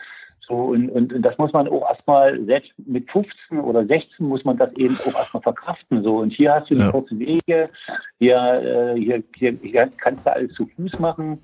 [0.48, 4.46] So, und, und, und das muss man auch erstmal, selbst mit 15 oder 16 muss
[4.46, 6.04] man das eben auch erstmal verkraften.
[6.04, 6.92] So, und hier hast du die ja.
[6.92, 7.70] kurzen Wege,
[8.20, 11.42] hier, äh, hier, hier, hier kannst du alles zu Fuß machen.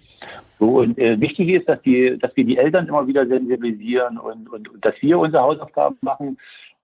[0.59, 4.49] So, und äh, wichtig ist, dass, die, dass wir die Eltern immer wieder sensibilisieren und,
[4.49, 6.37] und, und dass wir unsere Hausaufgaben machen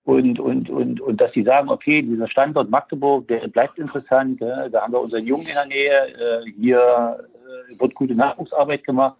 [0.03, 4.81] und, und, und, und dass sie sagen, okay, dieser Standort Magdeburg, der bleibt interessant, da
[4.81, 9.15] haben wir unseren Jungen in der Nähe, äh, hier äh, wird gute Nachwuchsarbeit gemacht.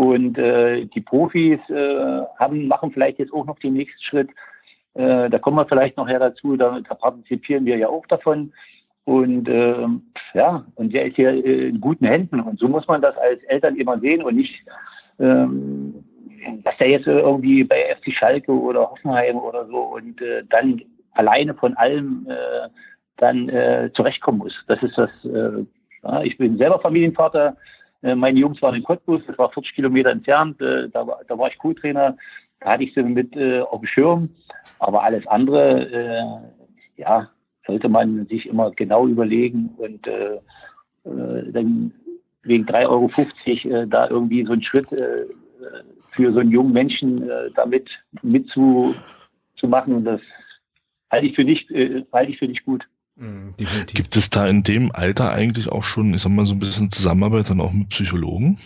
[0.00, 4.30] Und äh, die Profis äh, haben, machen vielleicht jetzt auch noch den nächsten Schritt.
[4.94, 8.50] Äh, da kommen wir vielleicht noch her dazu, da, da partizipieren wir ja auch davon.
[9.04, 9.86] Und äh,
[10.32, 12.40] ja, und der ist hier äh, in guten Händen.
[12.40, 14.64] Und so muss man das als Eltern immer sehen und nicht,
[15.18, 16.02] ähm,
[16.64, 20.80] dass der jetzt irgendwie bei FC Schalke oder Hoffenheim oder so und äh, dann
[21.12, 22.26] alleine von allem
[23.18, 23.50] dann
[23.92, 24.54] zurechtkommen muss.
[24.66, 25.10] Das ist das.
[26.02, 27.54] Ja, ich bin selber Familienvater.
[28.02, 31.38] Äh, meine Jungs waren in Cottbus, das war 40 Kilometer entfernt, äh, da, war, da
[31.38, 32.16] war ich Co-Trainer,
[32.60, 34.30] da hatte ich sie mit äh, auf dem Schirm,
[34.78, 36.42] aber alles andere,
[36.96, 37.30] ja,
[37.66, 40.08] sollte man sich immer genau überlegen und
[41.04, 41.92] dann
[42.42, 47.90] wegen 3,50 Euro da irgendwie so einen Schritt für so einen jungen Menschen damit
[48.22, 50.20] mitzumachen, das
[51.10, 52.86] halte ich für nicht, halte ich für nicht gut.
[53.20, 53.94] Mhm, definitiv.
[53.94, 56.90] Gibt es da in dem Alter eigentlich auch schon, ich sag mal, so ein bisschen
[56.90, 58.58] Zusammenarbeit dann auch mit Psychologen?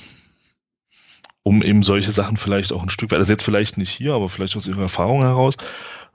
[1.42, 4.28] Um eben solche Sachen vielleicht auch ein Stück weit, also jetzt vielleicht nicht hier, aber
[4.28, 5.56] vielleicht aus Ihrer Erfahrung heraus,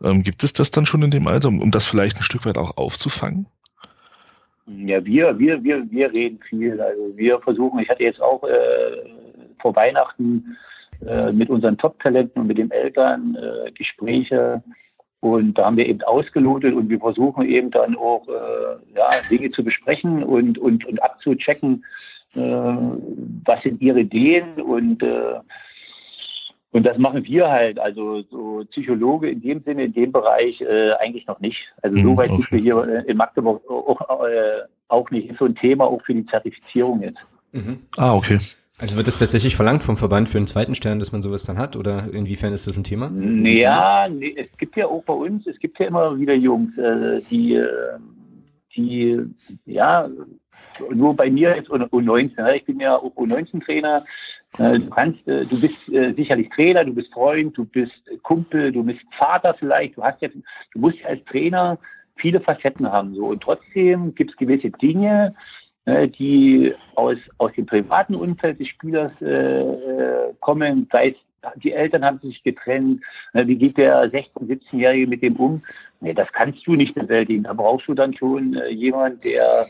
[0.02, 2.46] ähm, gibt es das dann schon in dem Alter, um, um das vielleicht ein Stück
[2.46, 3.46] weit auch aufzufangen?
[4.68, 6.80] Ja, wir, wir, wir, wir reden viel.
[6.80, 9.10] Also wir versuchen, ich hatte jetzt auch äh,
[9.60, 10.56] vor Weihnachten
[11.06, 14.64] äh, mit unseren Top-Talenten und mit den Eltern äh, Gespräche
[15.22, 19.50] und da haben wir eben ausgelotet und wir versuchen eben dann auch äh, ja, Dinge
[19.50, 21.84] zu besprechen und, und, und abzuchecken,
[22.36, 25.40] äh, was sind ihre Ideen und äh,
[26.72, 30.92] und das machen wir halt, also so Psychologe in dem Sinne, in dem Bereich äh,
[31.00, 31.74] eigentlich noch nicht.
[31.82, 35.32] Also so mhm, weit sind wir hier in Magdeburg auch, äh, auch nicht.
[35.32, 37.26] Ist so ein Thema auch für die Zertifizierung jetzt.
[37.54, 37.80] Mhm.
[37.98, 38.38] Ah, okay.
[38.80, 41.58] Also wird das tatsächlich verlangt vom Verband für einen zweiten Stern, dass man sowas dann
[41.58, 41.76] hat?
[41.76, 43.12] Oder inwiefern ist das ein Thema?
[43.44, 47.20] Ja, nee, es gibt ja auch bei uns, es gibt ja immer wieder Jungs, äh,
[47.30, 47.68] die, äh,
[48.76, 49.20] die,
[49.66, 50.10] ja,
[50.94, 52.42] nur bei mir ist U19.
[52.42, 52.56] Ne?
[52.56, 54.06] Ich bin ja auch U19-Trainer.
[54.58, 55.76] Äh, du kannst, äh, du bist
[56.16, 59.98] sicherlich Trainer, du bist Freund, du bist Kumpel, du bist Vater vielleicht.
[59.98, 61.78] Du hast ja, du musst ja als Trainer
[62.16, 65.34] viele Facetten haben so und trotzdem gibt es gewisse Dinge,
[66.08, 71.16] die aus, aus dem privaten Umfeld des Spielers äh, äh kommen, sei es
[71.56, 73.02] die Eltern haben sich getrennt,
[73.34, 75.62] ne, wie geht der 16-, 17-Jährige mit dem um?
[76.02, 77.44] Nee, das kannst du nicht bewältigen.
[77.44, 79.66] Da brauchst du dann schon äh, jemand, der,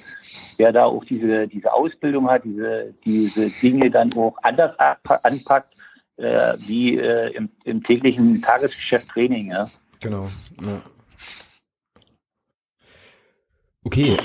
[0.59, 5.73] der da auch diese, diese Ausbildung hat, diese, diese Dinge dann auch anders anpackt,
[6.17, 9.51] äh, wie äh, im, im, täglichen Tagesgeschäft Training.
[9.51, 9.67] Ja.
[10.01, 10.27] Genau.
[10.61, 10.81] Ja.
[13.83, 14.17] Okay,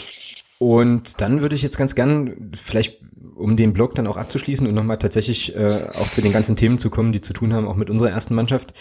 [0.59, 3.01] und dann würde ich jetzt ganz gern, vielleicht
[3.35, 6.79] um den Blog dann auch abzuschließen und nochmal tatsächlich äh, auch zu den ganzen Themen
[6.79, 8.73] zu kommen, die zu tun haben, auch mit unserer ersten Mannschaft,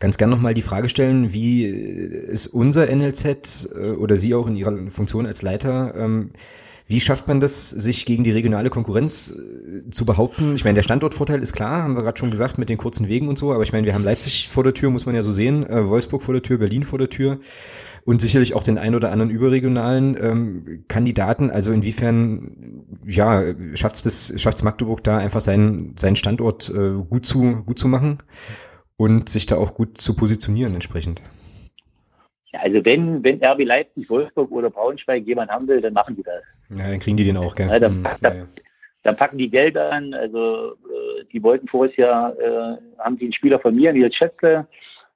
[0.00, 4.54] ganz gern nochmal die Frage stellen, wie ist unser NLZ äh, oder Sie auch in
[4.54, 6.30] Ihrer Funktion als Leiter, ähm,
[6.92, 10.54] wie schafft man das, sich gegen die regionale Konkurrenz äh, zu behaupten?
[10.54, 13.28] Ich meine, der Standortvorteil ist klar, haben wir gerade schon gesagt, mit den kurzen Wegen
[13.28, 15.30] und so, aber ich meine, wir haben Leipzig vor der Tür, muss man ja so
[15.30, 17.38] sehen, äh, Wolfsburg vor der Tür, Berlin vor der Tür
[18.04, 21.50] und sicherlich auch den ein oder anderen überregionalen ähm, Kandidaten.
[21.50, 23.42] Also inwiefern ja
[23.74, 27.88] schafft es das schafft Magdeburg da einfach seinen seinen Standort äh, gut zu gut zu
[27.88, 28.18] machen
[28.96, 31.22] und sich da auch gut zu positionieren entsprechend.
[32.52, 36.22] Ja, also wenn wenn RB Leipzig, Wolfsburg oder Braunschweig jemand haben will, dann machen die
[36.22, 36.42] das.
[36.70, 37.68] Ja, dann kriegen die den auch, gell?
[37.68, 38.46] Ja, dann, da, hm, ja, ja.
[39.02, 40.12] dann, packen die Geld an.
[40.12, 44.66] Also äh, die wollten voriges Jahr äh, haben die einen Spieler von mir, Nils Schätzle,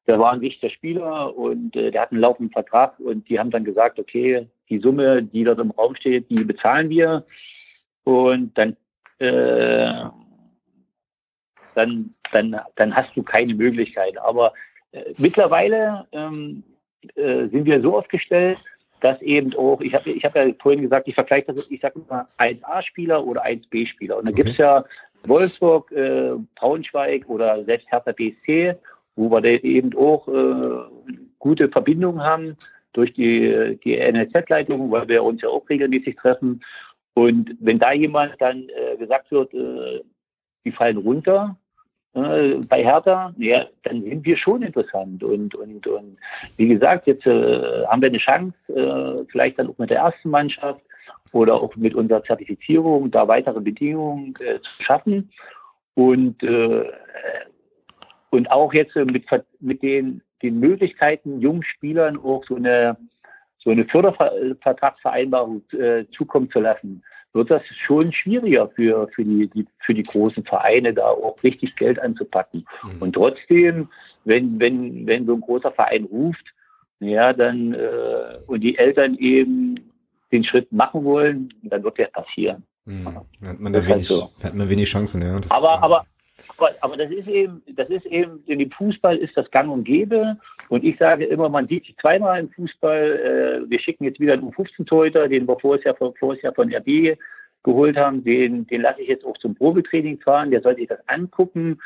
[0.06, 3.50] der war ein wichtiger Spieler und äh, der hat einen laufenden Vertrag und die haben
[3.50, 7.24] dann gesagt, okay, die Summe, die dort im Raum steht, die bezahlen wir
[8.04, 8.76] und dann,
[9.18, 10.08] äh,
[11.74, 14.16] dann, dann, dann hast du keine Möglichkeit.
[14.18, 14.54] Aber
[14.92, 16.62] äh, mittlerweile ähm,
[17.16, 18.58] äh, sind wir so aufgestellt,
[19.00, 22.00] dass eben auch, ich habe ich hab ja vorhin gesagt, ich vergleiche das, ich sage
[22.08, 24.16] mal 1A-Spieler oder 1B-Spieler.
[24.16, 24.42] Und da okay.
[24.42, 24.84] gibt es ja
[25.24, 28.76] Wolfsburg, äh, Braunschweig oder selbst Hertha BSC
[29.16, 32.56] wo wir da eben auch äh, gute Verbindungen haben
[32.92, 36.62] durch die, die NLZ-Leitung, weil wir uns ja auch regelmäßig treffen.
[37.14, 40.02] Und wenn da jemand dann äh, gesagt wird, äh,
[40.64, 41.56] die fallen runter
[42.68, 45.22] bei Hertha, ja, dann sind wir schon interessant.
[45.22, 46.16] Und, und, und
[46.56, 50.30] wie gesagt, jetzt äh, haben wir eine Chance, äh, vielleicht dann auch mit der ersten
[50.30, 50.80] Mannschaft
[51.32, 55.30] oder auch mit unserer Zertifizierung da weitere Bedingungen äh, zu schaffen.
[55.94, 56.84] Und äh,
[58.30, 59.24] und auch jetzt mit,
[59.60, 62.96] mit den, den Möglichkeiten, jungen Spielern auch so eine,
[63.58, 67.02] so eine Fördervertragsvereinbarung äh, zukommen zu lassen,
[67.36, 71.76] wird das schon schwieriger für, für, die, die, für die großen Vereine, da auch richtig
[71.76, 72.66] Geld anzupacken.
[72.82, 73.02] Mhm.
[73.02, 73.88] Und trotzdem,
[74.24, 76.44] wenn, wenn, wenn so ein großer Verein ruft,
[76.98, 79.76] ja, dann äh, und die Eltern eben
[80.32, 82.64] den Schritt machen wollen, dann wird der passieren.
[82.86, 83.06] Mhm.
[83.44, 84.32] Hat man da wenig, halt so.
[84.42, 85.38] hat man wenig Chancen, ja.
[85.38, 86.06] Das, aber, aber,
[86.58, 89.84] aber, aber das ist eben, das ist eben, in dem Fußball ist das gang und
[89.84, 90.36] gäbe.
[90.68, 93.64] Und ich sage immer, man sieht sich zweimal im Fußball.
[93.66, 97.18] Äh, wir schicken jetzt wieder einen U15-Torhüter, den wir vorher, vorher von RB
[97.62, 98.24] geholt haben.
[98.24, 100.50] Den, den lasse ich jetzt auch zum Probetraining fahren.
[100.50, 101.78] Der soll sich das angucken.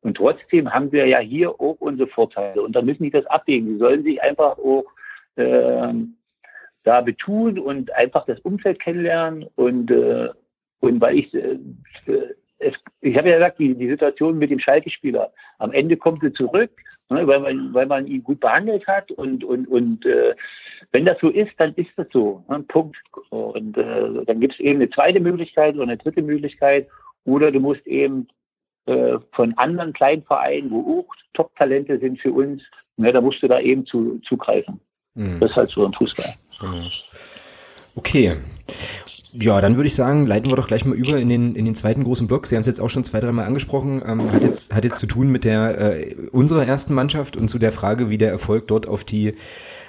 [0.00, 2.62] Und trotzdem haben wir ja hier auch unsere Vorteile.
[2.62, 3.74] Und da müssen die das abwägen.
[3.74, 4.84] Die sollen sich einfach auch
[5.36, 5.92] äh,
[6.84, 9.46] da betun und einfach das Umfeld kennenlernen.
[9.56, 10.28] Und, äh,
[10.80, 11.58] und weil ich äh,
[12.58, 16.32] es, ich habe ja gesagt, die, die Situation mit dem Schalke-Spieler, am Ende kommt sie
[16.32, 16.70] zurück,
[17.08, 20.34] ne, weil, man, weil man ihn gut behandelt hat und, und, und äh,
[20.92, 22.44] wenn das so ist, dann ist das so.
[22.48, 22.96] Ne, Punkt.
[23.30, 26.88] Und äh, dann gibt es eben eine zweite Möglichkeit oder eine dritte Möglichkeit
[27.24, 28.28] oder du musst eben
[28.86, 32.62] äh, von anderen kleinen Vereinen, wo auch Top-Talente sind für uns,
[32.96, 34.80] ne, da musst du da eben zu, zugreifen.
[35.14, 35.40] Mhm.
[35.40, 36.34] Das ist halt so im Fußball.
[36.60, 36.88] Genau.
[37.94, 38.32] Okay.
[39.32, 41.74] Ja, dann würde ich sagen, leiten wir doch gleich mal über in den, in den
[41.74, 42.46] zweiten großen Block.
[42.46, 44.02] Sie haben es jetzt auch schon zwei, dreimal angesprochen.
[44.06, 47.58] Ähm, hat, jetzt, hat jetzt zu tun mit der äh, unserer ersten Mannschaft und zu
[47.58, 49.34] der Frage, wie der Erfolg dort auf die,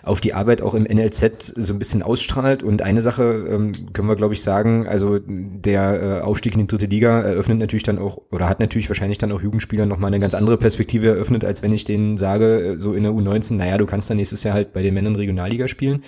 [0.09, 2.63] auf die Arbeit auch im NLZ so ein bisschen ausstrahlt.
[2.63, 6.67] Und eine Sache ähm, können wir, glaube ich, sagen, also der äh, Aufstieg in die
[6.67, 10.19] dritte Liga eröffnet natürlich dann auch, oder hat natürlich wahrscheinlich dann auch Jugendspielern nochmal eine
[10.19, 13.77] ganz andere Perspektive eröffnet, als wenn ich denen sage, äh, so in der U19, naja,
[13.77, 16.03] du kannst dann nächstes Jahr halt bei den Männern Regionalliga spielen.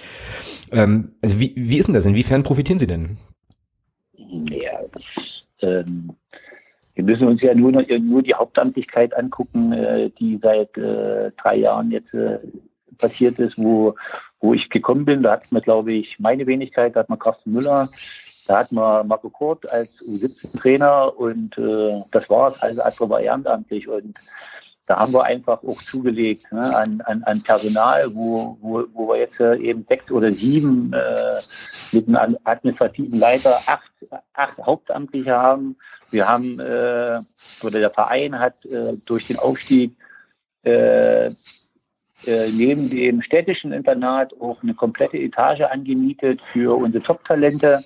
[0.72, 2.08] Ähm, also wie, wie ist denn das?
[2.08, 3.18] Inwiefern profitieren Sie denn?
[4.18, 4.80] Ja,
[5.62, 6.14] ähm,
[6.96, 11.92] wir müssen uns ja nur, nur die Hauptamtlichkeit angucken, äh, die seit äh, drei Jahren
[11.92, 12.40] jetzt äh,
[13.02, 13.96] passiert ist, wo,
[14.40, 15.24] wo ich gekommen bin.
[15.24, 17.90] Da hat man, glaube ich, meine Wenigkeit, da hat man Carsten Müller,
[18.48, 22.62] da hat man Marco Kurt als U17-Trainer und äh, das war's.
[22.62, 24.18] Also Astro war ehrenamtlich und
[24.88, 29.20] da haben wir einfach auch zugelegt ne, an, an, an Personal, wo, wo, wo wir
[29.20, 31.42] jetzt äh, eben sechs oder sieben äh,
[31.92, 33.94] mit einem administrativen Leiter acht,
[34.34, 35.78] acht Hauptamtliche haben.
[36.10, 37.20] Wir haben, äh,
[37.64, 39.96] oder der Verein hat äh, durch den Aufstieg
[40.64, 41.32] äh,
[42.26, 47.82] äh, neben dem städtischen Internat auch eine komplette Etage angemietet für unsere Top-Talente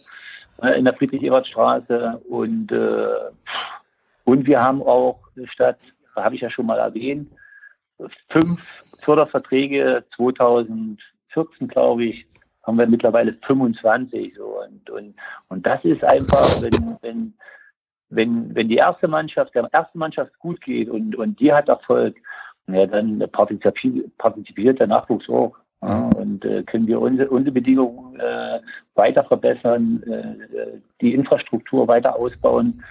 [0.62, 2.21] äh, in der Friedrich-Ebert-Straße.
[2.30, 3.08] Und, äh,
[4.24, 5.78] und wir haben auch statt
[6.15, 7.30] habe ich ja schon mal erwähnt,
[8.30, 8.62] fünf
[9.02, 12.26] Förderverträge 2014, glaube ich,
[12.63, 14.34] haben wir mittlerweile 25.
[14.36, 14.62] So.
[14.62, 15.15] Und, und,
[15.50, 17.34] und das ist einfach, wenn, wenn,
[18.10, 22.15] wenn, wenn die erste Mannschaft, der ersten Mannschaft gut geht und, und die hat Erfolg,
[22.67, 25.56] ja, dann partizipiert, der Nachwuchs auch.
[25.82, 28.60] Ja, und äh, können wir unsere, unsere Bedingungen äh,
[28.95, 32.84] weiter verbessern, äh, die Infrastruktur weiter ausbauen.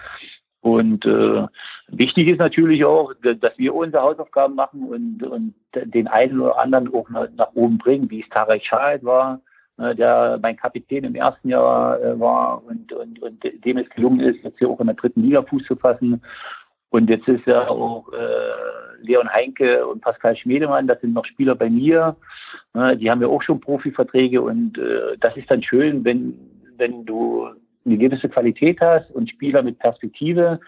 [0.61, 1.45] Und äh,
[1.89, 6.91] wichtig ist natürlich auch, dass wir unsere Hausaufgaben machen und, und den einen oder anderen
[6.93, 9.41] auch nach, nach oben bringen, wie es Tarek Schad war,
[9.77, 14.21] äh, der mein Kapitän im ersten Jahr äh, war und, und, und dem es gelungen
[14.21, 16.21] ist, jetzt hier auch in der dritten Liga Fuß zu fassen.
[16.95, 21.53] Und jetzt ist ja auch äh, Leon Heinke und Pascal Schmedemann, das sind noch Spieler
[21.53, 22.15] bei mir.
[22.73, 26.39] Äh, die haben ja auch schon Profiverträge und äh, das ist dann schön, wenn,
[26.77, 27.49] wenn du
[27.85, 30.61] eine gewisse Qualität hast und Spieler mit Perspektive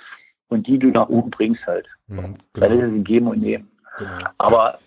[0.50, 1.88] und die du nach oben bringst halt.
[2.08, 2.36] Mhm, genau.
[2.56, 3.72] Dann ist es ein Geben und Nehmen.
[3.98, 4.30] Genau.
[4.38, 4.80] Aber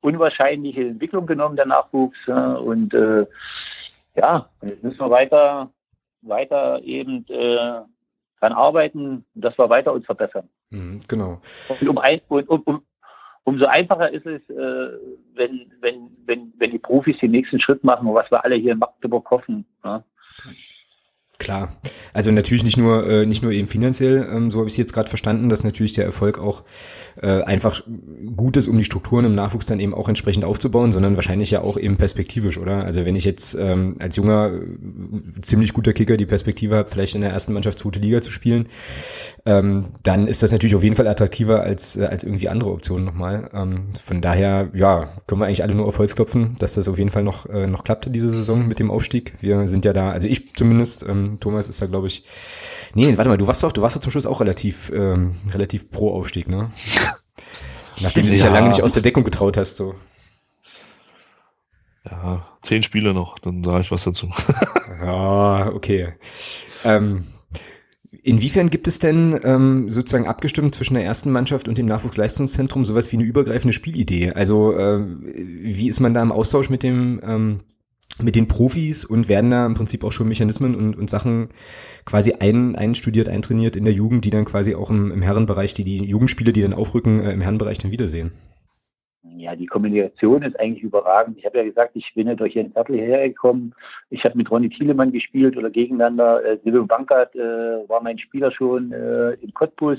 [0.00, 2.18] unwahrscheinliche Entwicklung genommen, der Nachwuchs.
[2.26, 3.26] und äh,
[4.16, 5.70] ja, jetzt müssen wir weiter,
[6.22, 7.78] weiter eben äh,
[8.40, 10.48] dran arbeiten, dass wir weiter uns verbessern.
[10.70, 11.40] Mhm, genau.
[11.68, 12.82] Und, um ein, und um, um,
[13.44, 14.98] umso einfacher ist es, äh,
[15.34, 18.78] wenn, wenn, wenn, wenn die Profis den nächsten Schritt machen, was wir alle hier in
[18.78, 19.66] Magdeburg hoffen.
[19.84, 20.04] Ja?
[21.40, 21.72] Klar,
[22.12, 24.92] also natürlich nicht nur äh, nicht nur eben finanziell, ähm, so habe ich es jetzt
[24.92, 26.64] gerade verstanden, dass natürlich der Erfolg auch
[27.16, 27.82] äh, einfach
[28.36, 31.62] gut ist, um die Strukturen im Nachwuchs dann eben auch entsprechend aufzubauen, sondern wahrscheinlich ja
[31.62, 32.84] auch eben perspektivisch, oder?
[32.84, 37.14] Also wenn ich jetzt ähm, als junger äh, ziemlich guter Kicker die Perspektive habe, vielleicht
[37.14, 38.66] in der ersten Mannschaft zweite Liga zu spielen,
[39.46, 43.06] ähm, dann ist das natürlich auf jeden Fall attraktiver als äh, als irgendwie andere Optionen
[43.06, 43.48] nochmal.
[43.54, 46.98] Ähm, von daher, ja, können wir eigentlich alle nur auf Holz klopfen, dass das auf
[46.98, 49.32] jeden Fall noch äh, noch klappt diese Saison mit dem Aufstieg.
[49.40, 51.02] Wir sind ja da, also ich zumindest.
[51.08, 52.24] Ähm, Thomas ist da, glaube ich.
[52.94, 55.90] Nee, warte mal, du warst doch, du warst doch zum Schluss auch relativ, ähm, relativ
[55.90, 56.70] pro Aufstieg, ne?
[58.00, 58.46] Nachdem du dich ja.
[58.46, 59.94] ja lange nicht aus der Deckung getraut hast, so.
[62.04, 64.28] Ja, zehn Spiele noch, dann sage ich was dazu.
[65.00, 66.14] ja, okay.
[66.84, 67.26] Ähm,
[68.22, 73.12] Inwiefern gibt es denn ähm, sozusagen abgestimmt zwischen der ersten Mannschaft und dem Nachwuchsleistungszentrum sowas
[73.12, 74.32] wie eine übergreifende Spielidee?
[74.32, 77.60] Also äh, wie ist man da im Austausch mit dem ähm,
[78.22, 81.48] mit den Profis und werden da im Prinzip auch schon Mechanismen und, und Sachen
[82.04, 85.84] quasi ein, einstudiert, eintrainiert in der Jugend, die dann quasi auch im, im Herrenbereich, die
[85.84, 88.32] die Jugendspiele, die dann aufrücken, äh, im Herrenbereich dann wiedersehen?
[89.36, 91.38] Ja, die Kommunikation ist eigentlich überragend.
[91.38, 93.74] Ich habe ja gesagt, ich bin ja durch Jens Sattel hergekommen.
[94.10, 96.44] Ich habe mit Ronny Thielemann gespielt oder gegeneinander.
[96.44, 99.98] Äh, Silvio Bankert äh, war mein Spieler schon äh, in Cottbus.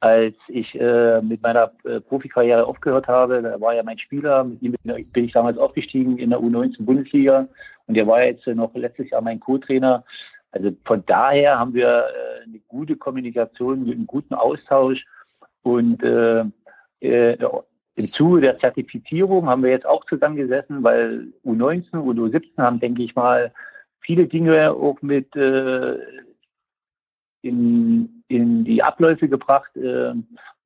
[0.00, 4.62] Als ich äh, mit meiner äh, Profikarriere aufgehört habe, da war ja mein Spieler, mit
[4.62, 7.48] ihm bin ich damals aufgestiegen in der U19 Bundesliga.
[7.86, 10.04] Und der war jetzt noch letztes Jahr mein Co-Trainer.
[10.52, 15.04] Also von daher haben wir äh, eine gute Kommunikation, einen guten Austausch.
[15.62, 16.44] Und äh,
[17.00, 17.36] äh,
[17.96, 23.02] im Zuge der Zertifizierung haben wir jetzt auch zusammengesessen, weil U19 und U17 haben, denke
[23.02, 23.52] ich mal,
[24.00, 25.98] viele Dinge auch mit äh,
[27.42, 30.12] in, in die Abläufe gebracht, äh,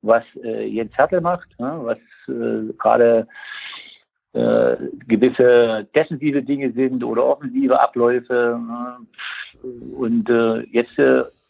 [0.01, 1.97] was äh, Jens Hertel macht, was
[2.27, 3.27] äh, gerade
[5.07, 8.59] gewisse defensive Dinge sind oder offensive Abläufe.
[9.61, 10.27] Und
[10.71, 10.97] jetzt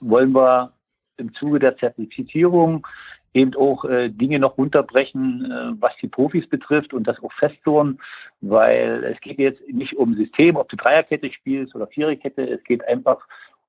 [0.02, 0.74] wollen wir
[1.16, 2.86] im Zuge der Zertifizierung
[3.34, 8.00] eben auch äh, Dinge noch runterbrechen, äh, was die Profis betrifft und das auch festzurren,
[8.42, 12.88] weil es geht jetzt nicht um System, ob du Dreierkette spielst oder Viererkette, es geht
[12.88, 13.26] einfach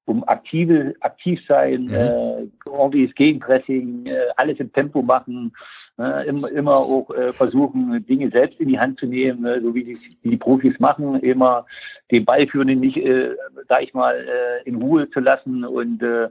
[0.07, 1.95] um aktive, aktiv sein, mhm.
[1.95, 5.53] äh, ordentliches Gegenpressing, äh, alles im Tempo machen,
[5.99, 9.75] äh, immer, immer auch äh, versuchen, Dinge selbst in die Hand zu nehmen, äh, so
[9.75, 11.67] wie die, die Profis machen, immer
[12.11, 13.31] den Ballführenden nicht, äh,
[13.69, 15.65] sag ich mal, äh, in Ruhe zu lassen.
[15.65, 16.29] Und äh,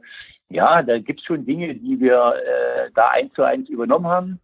[0.49, 4.39] ja, da gibt's schon Dinge, die wir äh, da eins zu eins übernommen haben.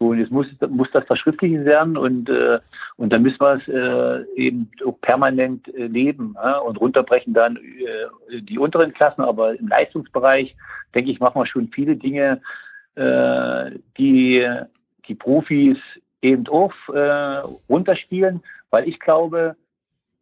[0.00, 2.58] So, und jetzt muss, muss das verschriftlicht werden und, äh,
[2.96, 7.56] und dann müssen wir es äh, eben auch permanent äh, leben ja, und runterbrechen dann
[7.56, 10.56] äh, die unteren Klassen, aber im Leistungsbereich,
[10.94, 12.40] denke ich, machen wir schon viele Dinge,
[12.94, 14.48] äh, die
[15.06, 15.76] die Profis
[16.22, 19.56] eben auch äh, runterspielen, weil ich glaube,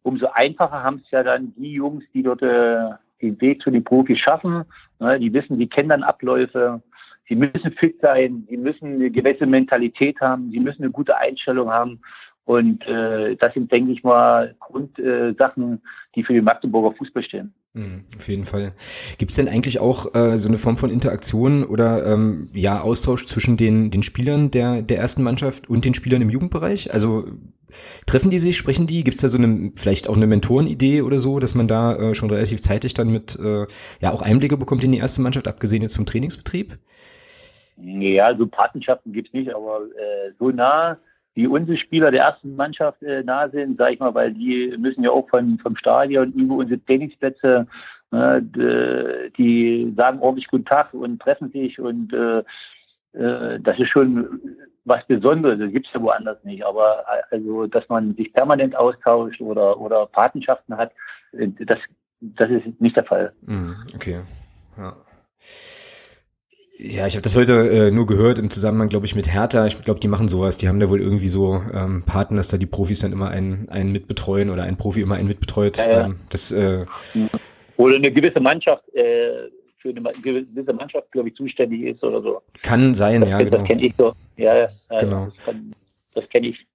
[0.03, 2.89] umso einfacher haben es ja dann die Jungs, die dort äh,
[3.21, 4.65] den Weg zu den Profis schaffen.
[4.99, 6.81] Ne, die wissen, die kennen dann Abläufe,
[7.29, 11.69] Sie müssen fit sein, sie müssen eine gewisse Mentalität haben, sie müssen eine gute Einstellung
[11.69, 12.01] haben.
[12.43, 15.77] Und äh, das sind, denke ich mal, Grundsachen, äh,
[16.15, 17.53] die für den Magdeburger Fußball stehen.
[17.73, 18.73] Mhm, auf jeden Fall.
[19.19, 23.27] Gibt es denn eigentlich auch äh, so eine Form von Interaktion oder ähm, ja Austausch
[23.27, 26.91] zwischen den den Spielern der der ersten Mannschaft und den Spielern im Jugendbereich?
[26.91, 27.27] Also
[28.07, 29.03] treffen die sich, sprechen die?
[29.03, 32.15] Gibt es da so eine vielleicht auch eine Mentorenidee oder so, dass man da äh,
[32.15, 33.67] schon relativ zeitig dann mit äh,
[34.01, 36.79] ja auch Einblicke bekommt in die erste Mannschaft, abgesehen jetzt vom Trainingsbetrieb?
[37.81, 40.97] Ja, so Patenschaften gibt's nicht, aber äh, so nah
[41.35, 45.03] wie unsere Spieler der ersten Mannschaft äh, nah sind, sage ich mal, weil die müssen
[45.03, 47.67] ja auch von, vom Stadion über unsere Trainingsplätze,
[48.11, 48.41] äh,
[49.37, 52.39] die sagen ordentlich Guten Tag und treffen sich und äh,
[53.13, 54.41] äh, das ist schon
[54.85, 56.65] was Besonderes, das gibt's ja woanders nicht.
[56.65, 60.91] Aber äh, also, dass man sich permanent austauscht oder, oder Patenschaften hat,
[61.33, 61.79] äh, das,
[62.19, 63.31] das ist nicht der Fall.
[63.41, 64.19] Mhm, okay.
[64.77, 64.95] Ja.
[66.81, 69.65] Ja, ich habe das heute äh, nur gehört im Zusammenhang, glaube ich, mit Hertha.
[69.65, 70.55] Ich glaube, die machen sowas.
[70.55, 73.67] Die haben da wohl irgendwie so ähm, Paten, dass da die Profis dann immer einen,
[73.67, 75.77] einen mitbetreuen oder ein Profi immer einen mitbetreut.
[75.77, 76.05] Ja, ja.
[76.05, 76.85] Ähm, das, äh,
[77.75, 82.41] oder eine gewisse Mannschaft äh, für eine gewisse Mannschaft, glaube ich, zuständig ist oder so.
[82.63, 83.39] Kann sein, das, ja.
[83.39, 83.63] Das genau.
[83.65, 84.13] kenne ich so.
[84.37, 84.67] Ja, ja.
[85.01, 85.27] Genau.
[85.45, 85.55] Das,
[86.13, 86.65] das kenne ich.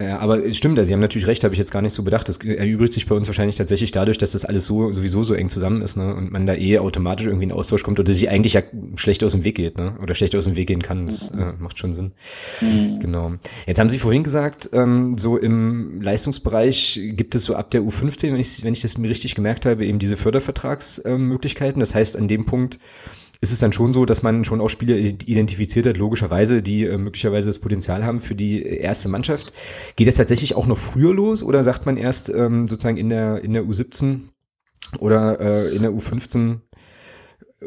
[0.00, 2.26] Ja, aber es stimmt, Sie haben natürlich recht, habe ich jetzt gar nicht so bedacht.
[2.26, 5.50] Das erübrigt sich bei uns wahrscheinlich tatsächlich dadurch, dass das alles so sowieso so eng
[5.50, 6.14] zusammen ist, ne?
[6.14, 8.62] Und man da eh automatisch irgendwie in Austausch kommt oder sich eigentlich ja
[8.94, 9.98] schlecht aus dem Weg geht, ne?
[10.02, 11.06] Oder schlecht aus dem Weg gehen kann.
[11.06, 12.12] Das äh, macht schon Sinn.
[12.62, 12.98] Mhm.
[13.00, 13.32] Genau.
[13.66, 18.32] Jetzt haben Sie vorhin gesagt, ähm, so im Leistungsbereich gibt es so ab der U15,
[18.32, 21.78] wenn ich, wenn ich das mir richtig gemerkt habe, eben diese Fördervertragsmöglichkeiten.
[21.78, 22.78] Das heißt, an dem Punkt
[23.40, 26.98] ist es dann schon so, dass man schon auch Spieler identifiziert hat, logischerweise, die äh,
[26.98, 29.52] möglicherweise das Potenzial haben für die erste Mannschaft.
[29.96, 33.42] Geht das tatsächlich auch noch früher los oder sagt man erst ähm, sozusagen in der,
[33.42, 34.20] in der U17
[34.98, 36.60] oder äh, in der U15,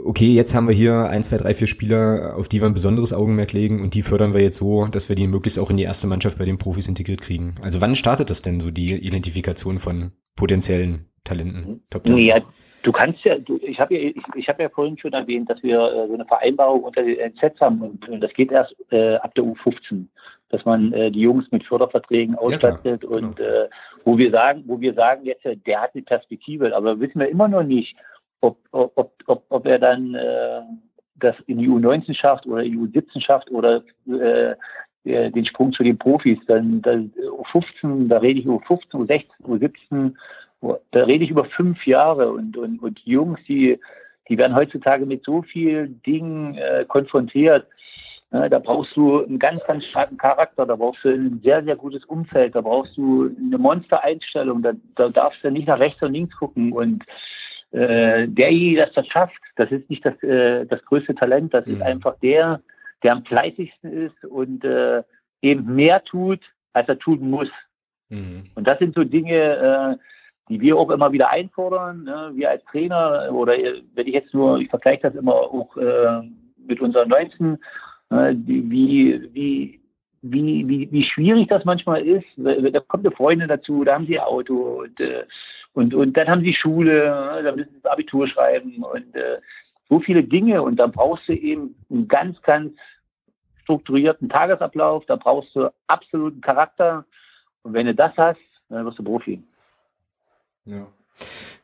[0.04, 3.14] okay, jetzt haben wir hier ein, zwei, drei, vier Spieler, auf die wir ein besonderes
[3.14, 5.84] Augenmerk legen und die fördern wir jetzt so, dass wir die möglichst auch in die
[5.84, 7.56] erste Mannschaft bei den Profis integriert kriegen.
[7.62, 11.84] Also wann startet das denn so, die Identifikation von potenziellen Talenten?
[11.90, 12.42] Top ja,
[12.84, 15.64] Du kannst ja, du, ich habe ja, ich, ich habe ja vorhin schon erwähnt, dass
[15.64, 19.16] wir äh, so eine Vereinbarung unter den NZ haben und, und das geht erst äh,
[19.16, 20.06] ab der U15,
[20.50, 23.68] dass man äh, die Jungs mit Förderverträgen ausstattet ja, und genau.
[24.04, 27.48] wo wir sagen, wo wir sagen jetzt, der hat eine Perspektive, aber wissen wir immer
[27.48, 27.96] noch nicht,
[28.42, 30.62] ob, ob, ob, ob er dann äh,
[31.16, 34.56] das in die U19 schafft oder in die U17 schafft oder äh,
[35.06, 36.40] den Sprung zu den Profis.
[36.48, 40.14] Dann, dann U15, da rede ich U15, U16, U17
[40.92, 43.80] da rede ich über fünf Jahre und, und, und Jungs, die,
[44.30, 47.68] die werden heutzutage mit so vielen Dingen äh, konfrontiert.
[48.32, 51.76] Ja, da brauchst du einen ganz, ganz starken Charakter, da brauchst du ein sehr, sehr
[51.76, 56.14] gutes Umfeld, da brauchst du eine Monstereinstellung, da, da darfst du nicht nach rechts und
[56.14, 56.74] links gucken.
[56.74, 57.04] Und
[57.72, 61.76] äh, derjenige, der das schafft, das ist nicht das, äh, das größte Talent, das mhm.
[61.76, 62.62] ist einfach der,
[63.04, 65.04] der am fleißigsten ist und äh,
[65.44, 66.40] eben mehr tut,
[66.72, 67.50] als er tun muss.
[68.10, 68.44] Mhm.
[68.56, 69.98] Und das sind so Dinge, äh,
[70.50, 72.04] die wir auch immer wieder einfordern.
[72.04, 72.32] Ne?
[72.34, 76.22] Wir als Trainer oder wenn ich jetzt nur, ich vergleiche das immer auch äh,
[76.58, 77.58] mit unseren 19,
[78.10, 79.82] äh, die, wie, wie,
[80.22, 82.26] wie, wie, wie schwierig das manchmal ist.
[82.38, 85.26] Da kommt eine Freundin dazu, da haben sie ein Auto und, äh,
[85.74, 87.06] und, und dann haben sie Schule,
[87.44, 89.40] da müssen sie das Abitur schreiben und äh,
[89.90, 90.62] so viele Dinge.
[90.62, 92.74] Und dann brauchst du eben einen ganz, ganz
[93.64, 97.06] strukturierten Tagesablauf, da brauchst du absoluten Charakter.
[97.64, 98.40] Und wenn du das hast,
[98.70, 99.42] dann wirst du Profi.
[100.66, 100.88] Ja.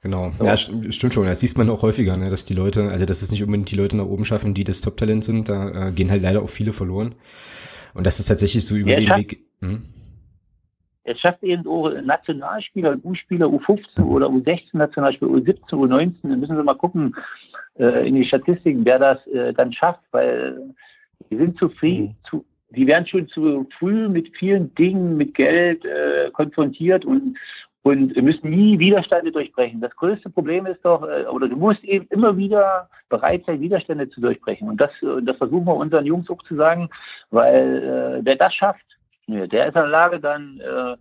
[0.02, 1.26] Genau, ja, stimmt schon.
[1.26, 3.76] Das sieht man auch häufiger, ne, dass die Leute, also dass es nicht unbedingt die
[3.76, 6.72] Leute nach oben schaffen, die das Top-Talent sind, da äh, gehen halt leider auch viele
[6.72, 7.16] verloren.
[7.94, 9.40] Und das ist tatsächlich so über ja, den Weg.
[9.62, 9.82] Hm?
[11.04, 16.64] Es schafft eben auch Nationalspieler, U-Spieler, U15 oder U16 Nationalspieler, U17, U19, da müssen Sie
[16.64, 17.16] mal gucken
[17.78, 20.74] äh, in die Statistiken, wer das äh, dann schafft, weil
[21.30, 22.16] die sind zu früh, mhm.
[22.30, 27.38] zu, die werden schon zu früh mit vielen Dingen, mit Geld äh, konfrontiert und,
[27.82, 29.82] und müssen nie Widerstände durchbrechen.
[29.82, 34.10] Das größte Problem ist doch, äh, oder du musst eben immer wieder bereit sein, Widerstände
[34.10, 34.70] zu durchbrechen.
[34.70, 34.92] Und das,
[35.24, 36.90] das versuchen wir unseren Jungs auch zu sagen,
[37.32, 38.86] weil äh, wer das schafft,
[39.28, 40.96] der ist in der Lage, dann äh,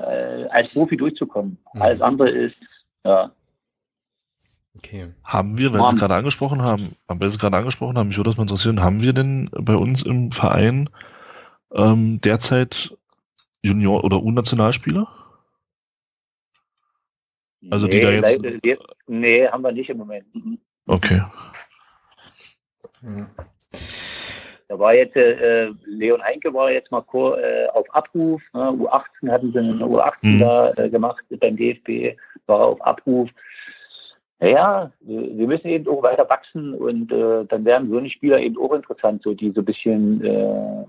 [0.00, 1.58] äh, als Profi durchzukommen.
[1.74, 1.82] Mhm.
[1.82, 2.56] Alles andere ist,
[3.04, 3.30] ja.
[4.76, 5.12] Okay.
[5.24, 8.30] Haben wir, weil Sie es gerade angesprochen haben, weil es gerade angesprochen haben, mich würde
[8.30, 10.88] das mal interessieren, haben wir denn bei uns im Verein
[11.74, 12.96] ähm, derzeit
[13.62, 15.08] Junior- oder U-Nationalspieler?
[17.70, 18.42] Also nee, die da jetzt.
[18.42, 20.34] Leider, nee, haben wir nicht im Moment.
[20.34, 20.58] Mhm.
[20.86, 21.20] Okay.
[24.68, 28.42] Da war jetzt, äh, Leon Heinke war jetzt mal äh, auf Abruf.
[28.52, 28.60] Ne?
[28.60, 30.40] U18 hatten sie eine U18 mhm.
[30.40, 33.30] da äh, gemacht beim DFB, war auf Abruf.
[34.40, 38.56] Naja, wir müssen eben auch weiter wachsen und äh, dann werden so eine Spieler eben
[38.56, 40.84] auch interessant, so die so ein bisschen äh,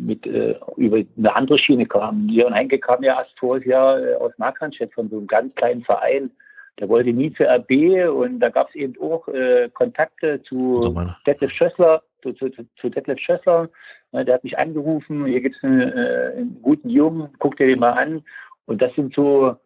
[0.00, 2.28] mit äh, über eine andere Schiene kamen.
[2.28, 5.82] Leon Heinke kam ja erst voriges Jahr äh, aus Markranstädt von so einem ganz kleinen
[5.82, 6.30] Verein.
[6.78, 10.94] Der wollte nie zur RB und da gab es eben auch äh, Kontakte zu
[11.26, 13.68] Detlef Schössler, zu, zu, zu Detlef Schössler.
[14.12, 17.66] Ja, der hat mich angerufen, hier gibt es einen, äh, einen, guten Jungen, guck dir
[17.66, 18.22] den mal an.
[18.66, 19.56] Und das sind so,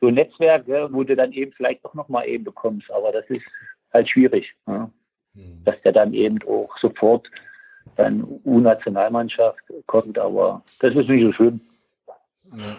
[0.00, 2.90] so Netzwerke, wo du dann eben vielleicht doch nochmal eben bekommst.
[2.90, 3.44] Aber das ist
[3.92, 4.90] halt schwierig, ja?
[5.34, 5.64] mhm.
[5.64, 7.28] dass der dann eben auch sofort
[7.96, 11.60] dann U-Nationalmannschaft kommt, aber das ist nicht so schön.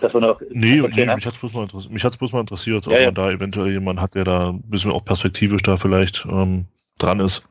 [0.02, 3.16] Dass noch nee, nee mich hat es bloß, mal bloß mal interessiert, ob ja, man
[3.16, 6.66] da eventuell jemanden hat, der da ein bisschen auch perspektivisch da vielleicht ähm,
[7.00, 7.44] dran ist.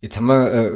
[0.00, 0.70] Jetzt haben wir äh,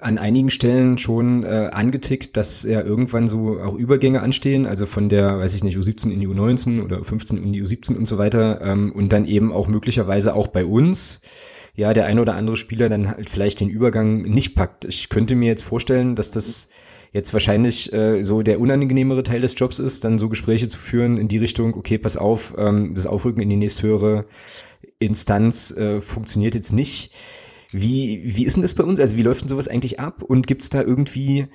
[0.00, 5.08] an einigen Stellen schon äh, angetickt, dass ja irgendwann so auch Übergänge anstehen, also von
[5.08, 8.16] der, weiß ich nicht, U17 in die U19 oder U15 in die U17 und so
[8.16, 11.20] weiter ähm, und dann eben auch möglicherweise auch bei uns
[11.80, 14.84] ja, der ein oder andere Spieler dann halt vielleicht den Übergang nicht packt.
[14.84, 16.68] Ich könnte mir jetzt vorstellen, dass das
[17.14, 21.16] jetzt wahrscheinlich äh, so der unangenehmere Teil des Jobs ist, dann so Gespräche zu führen
[21.16, 24.26] in die Richtung, okay, pass auf, ähm, das Aufrücken in die nächsthöhere
[24.98, 27.14] Instanz äh, funktioniert jetzt nicht.
[27.72, 29.00] Wie, wie ist denn das bei uns?
[29.00, 30.22] Also wie läuft denn sowas eigentlich ab?
[30.22, 31.46] Und gibt es da irgendwie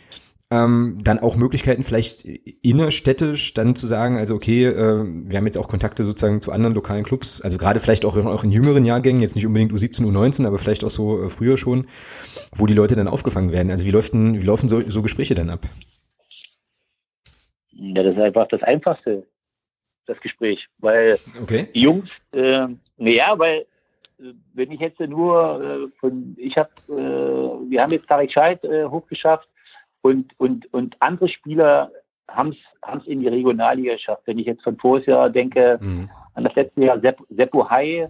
[0.52, 5.58] ähm, dann auch Möglichkeiten vielleicht innerstädtisch dann zu sagen, also okay, äh, wir haben jetzt
[5.58, 9.22] auch Kontakte sozusagen zu anderen lokalen Clubs, also gerade vielleicht auch, auch in jüngeren Jahrgängen,
[9.22, 11.88] jetzt nicht unbedingt U17, U19, aber vielleicht auch so äh, früher schon,
[12.54, 13.72] wo die Leute dann aufgefangen werden.
[13.72, 15.66] Also wie, läuft denn, wie laufen so, so Gespräche dann ab?
[17.72, 19.26] Ja, das ist einfach das Einfachste,
[20.06, 21.68] das Gespräch, weil okay.
[21.74, 22.68] die Jungs, äh,
[22.98, 23.66] naja, weil
[24.54, 28.86] wenn ich jetzt nur äh, von, ich habe, äh, wir haben jetzt Tarek Scheid äh,
[28.86, 29.50] hochgeschafft,
[30.06, 31.90] und, und, und andere Spieler
[32.30, 32.56] haben
[33.00, 34.22] es in die Regionalliga geschafft.
[34.26, 34.78] Wenn ich jetzt von
[35.08, 36.12] Jahr denke, mhm.
[36.36, 38.08] an das letzte Jahr Sepp, Seppo Hai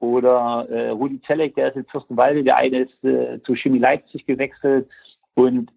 [0.00, 4.26] oder äh, Rudi Zellek, der ist in Fürstenwalde, der eine ist äh, zu Chemie Leipzig
[4.26, 4.86] gewechselt.
[5.32, 5.72] Und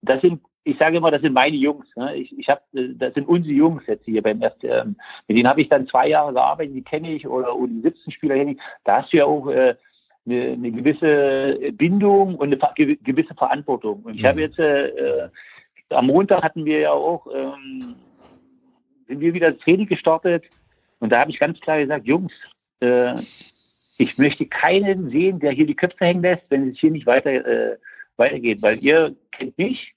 [0.00, 1.86] das sind, ich sage immer, das sind meine Jungs.
[1.94, 2.16] Ne?
[2.16, 4.96] Ich, ich hab, äh, das sind unsere Jungs jetzt hier beim FCM.
[5.28, 8.12] Mit denen habe ich dann zwei Jahre gearbeitet, die kenne ich, oder, oder die 17
[8.12, 8.58] Spieler kenne ich.
[8.84, 9.74] Da hast du ja auch äh,
[10.26, 14.02] eine, eine gewisse Bindung und eine gewisse Verantwortung.
[14.02, 14.26] Und ich mhm.
[14.26, 15.28] habe jetzt äh,
[15.90, 17.96] am Montag hatten wir ja auch ähm,
[19.06, 20.44] sind wir wieder das Training gestartet
[20.98, 22.32] und da habe ich ganz klar gesagt, Jungs,
[22.80, 23.14] äh,
[23.98, 27.30] ich möchte keinen sehen, der hier die Köpfe hängen lässt, wenn es hier nicht weiter
[27.30, 27.76] äh,
[28.16, 29.94] weitergeht, weil ihr kennt mich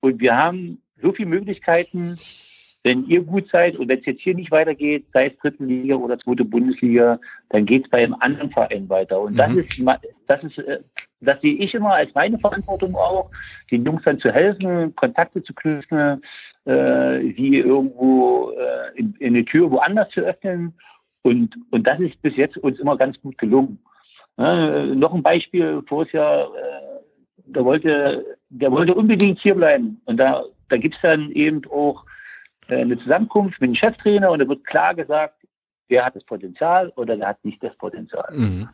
[0.00, 2.18] und wir haben so viele Möglichkeiten,
[2.86, 5.96] wenn ihr gut seid und wenn es jetzt hier nicht weitergeht, sei es dritte Liga
[5.96, 7.18] oder zweite Bundesliga,
[7.48, 9.20] dann geht es bei einem anderen Verein weiter.
[9.20, 9.38] Und mhm.
[9.38, 9.82] das ist,
[10.28, 10.78] das ist, äh,
[11.20, 13.28] das sehe ich immer als meine Verantwortung auch,
[13.72, 16.22] den Jungs dann zu helfen, Kontakte zu knüpfen,
[16.64, 16.72] äh,
[17.36, 20.72] wie irgendwo äh, in, in eine Tür woanders zu öffnen.
[21.22, 23.80] Und, und das ist bis jetzt uns immer ganz gut gelungen.
[24.38, 27.00] Äh, noch ein Beispiel, voriges Jahr, äh,
[27.46, 30.00] der wollte, der wollte unbedingt hier bleiben.
[30.04, 32.04] Und da, da gibt es dann eben auch
[32.68, 35.34] eine Zusammenkunft mit dem Cheftrainer und da wird klar gesagt,
[35.88, 38.28] wer hat das Potenzial oder wer hat nicht das Potenzial.
[38.32, 38.68] Mhm.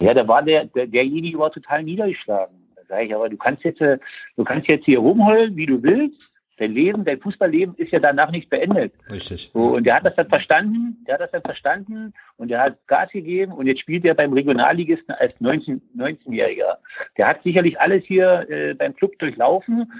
[0.00, 2.56] Ja, da war der, der, derjenige war total niedergeschlagen.
[2.76, 3.98] Da sage ich, aber du kannst jetzt, äh,
[4.36, 6.32] du kannst jetzt hier rumheulen, wie du willst.
[6.56, 8.92] Dein Leben, dein Fußballleben ist ja danach nicht beendet.
[9.10, 9.50] Richtig.
[9.54, 12.86] So, und der hat das dann verstanden, der hat das dann verstanden und der hat
[12.86, 16.76] Gas gegeben und jetzt spielt er beim Regionalligisten als 19, 19-Jähriger.
[17.16, 19.90] Der hat sicherlich alles hier äh, beim Club durchlaufen,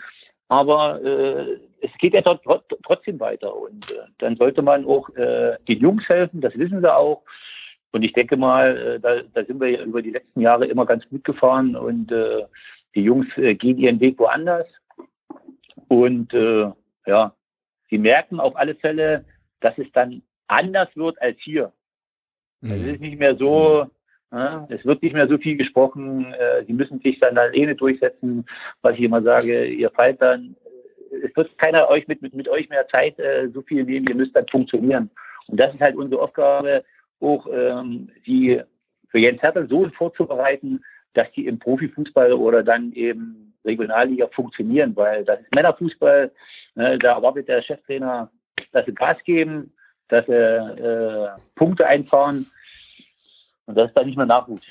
[0.50, 2.44] aber äh, es geht ja dort
[2.82, 6.92] trotzdem weiter und äh, dann sollte man auch äh, den Jungs helfen, das wissen sie
[6.92, 7.22] auch.
[7.92, 10.86] Und ich denke mal, äh, da, da sind wir ja über die letzten Jahre immer
[10.86, 12.42] ganz gut gefahren und äh,
[12.96, 14.66] die Jungs äh, gehen ihren Weg woanders.
[15.86, 17.34] Und ja,
[17.88, 19.24] sie merken auf alle Fälle,
[19.58, 21.72] dass es dann anders wird als hier.
[22.60, 22.70] Mhm.
[22.70, 23.90] Es ist nicht mehr so, ja,
[24.68, 26.32] es wird nicht mehr so viel gesprochen.
[26.34, 28.46] Äh, sie müssen sich dann alleine durchsetzen,
[28.82, 29.66] was ich immer sage.
[29.66, 30.54] Ihr fallt dann,
[31.24, 34.06] es wird keiner euch mit, mit, mit euch mehr Zeit äh, so viel nehmen.
[34.06, 35.10] Ihr müsst dann funktionieren.
[35.48, 36.84] Und das ist halt unsere Aufgabe,
[37.20, 38.60] auch ähm, die
[39.08, 40.82] für Jens Hertel so vorzubereiten,
[41.14, 46.30] dass die im Profifußball oder dann eben Regionalliga funktionieren, weil das ist Männerfußball.
[46.76, 48.30] Ne, da erwartet der Cheftrainer,
[48.72, 49.72] dass sie Gas geben,
[50.08, 52.46] dass sie äh, Punkte einfahren.
[53.70, 54.66] Und das ist dann nicht mehr Nachwuchs.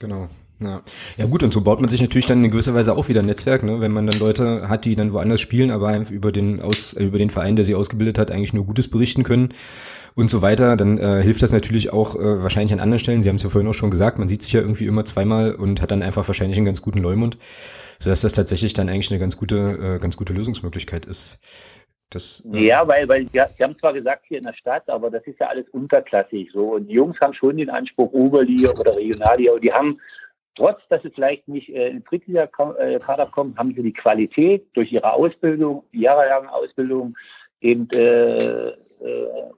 [0.00, 0.28] Genau.
[0.60, 0.82] Ja.
[1.16, 3.26] ja gut, und so baut man sich natürlich dann in gewisser Weise auch wieder ein
[3.26, 3.80] Netzwerk, ne?
[3.80, 7.30] wenn man dann Leute hat, die dann woanders spielen, aber über den, aus, über den
[7.30, 9.54] Verein, der sie ausgebildet hat, eigentlich nur Gutes berichten können
[10.16, 13.22] und so weiter, dann äh, hilft das natürlich auch äh, wahrscheinlich an anderen Stellen.
[13.22, 15.54] Sie haben es ja vorhin auch schon gesagt, man sieht sich ja irgendwie immer zweimal
[15.54, 17.38] und hat dann einfach wahrscheinlich einen ganz guten Leumund,
[18.00, 19.56] sodass das tatsächlich dann eigentlich eine ganz gute,
[19.96, 21.38] äh, ganz gute Lösungsmöglichkeit ist.
[22.10, 25.10] Das, äh ja, weil, weil sie, sie haben zwar gesagt hier in der Stadt, aber
[25.10, 26.74] das ist ja alles unterklassig so.
[26.74, 30.00] Und die Jungs haben schon den Anspruch Oberliga oder Regionalliga und die haben
[30.54, 35.12] trotz, dass sie vielleicht nicht äh, in Drittliga-Kader kommen, haben sie die Qualität durch ihre
[35.12, 37.14] Ausbildung, jahrelange Ausbildung
[37.60, 38.74] eben äh, äh,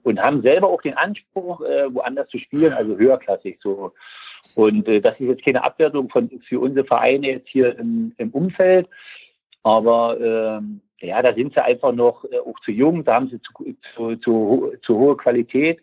[0.03, 3.93] und haben selber auch den Anspruch, äh, woanders zu spielen, also höherklassig so.
[4.55, 8.29] Und äh, das ist jetzt keine Abwertung von, für unsere Vereine jetzt hier im, im
[8.31, 8.87] Umfeld,
[9.63, 13.39] aber ähm, ja, da sind sie einfach noch äh, auch zu jung, da haben sie
[13.41, 15.79] zu, zu, zu, zu hohe Qualität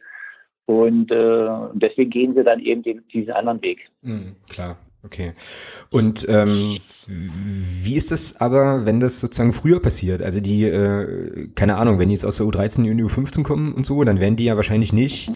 [0.67, 3.89] und äh, deswegen gehen sie dann eben den, diesen anderen Weg.
[4.03, 5.33] Mhm, klar, Okay.
[5.91, 10.23] Und ähm, wie ist das aber, wenn das sozusagen früher passiert?
[10.23, 13.73] Also die, äh, keine Ahnung, wenn die jetzt aus der U13 in die U15 kommen
[13.73, 15.33] und so, dann werden die ja wahrscheinlich nicht,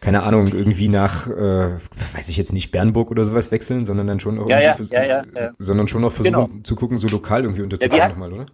[0.00, 1.74] keine Ahnung, irgendwie nach, äh,
[2.14, 4.96] weiß ich jetzt nicht, Bernburg oder sowas wechseln, sondern dann schon auch ja, ja, versuchen,
[4.96, 5.24] ja, ja,
[5.58, 6.62] sondern schon noch versuchen genau.
[6.62, 8.46] zu gucken, so lokal irgendwie unterzukommen nochmal, oder?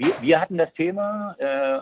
[0.00, 1.80] Wir, wir hatten das Thema äh,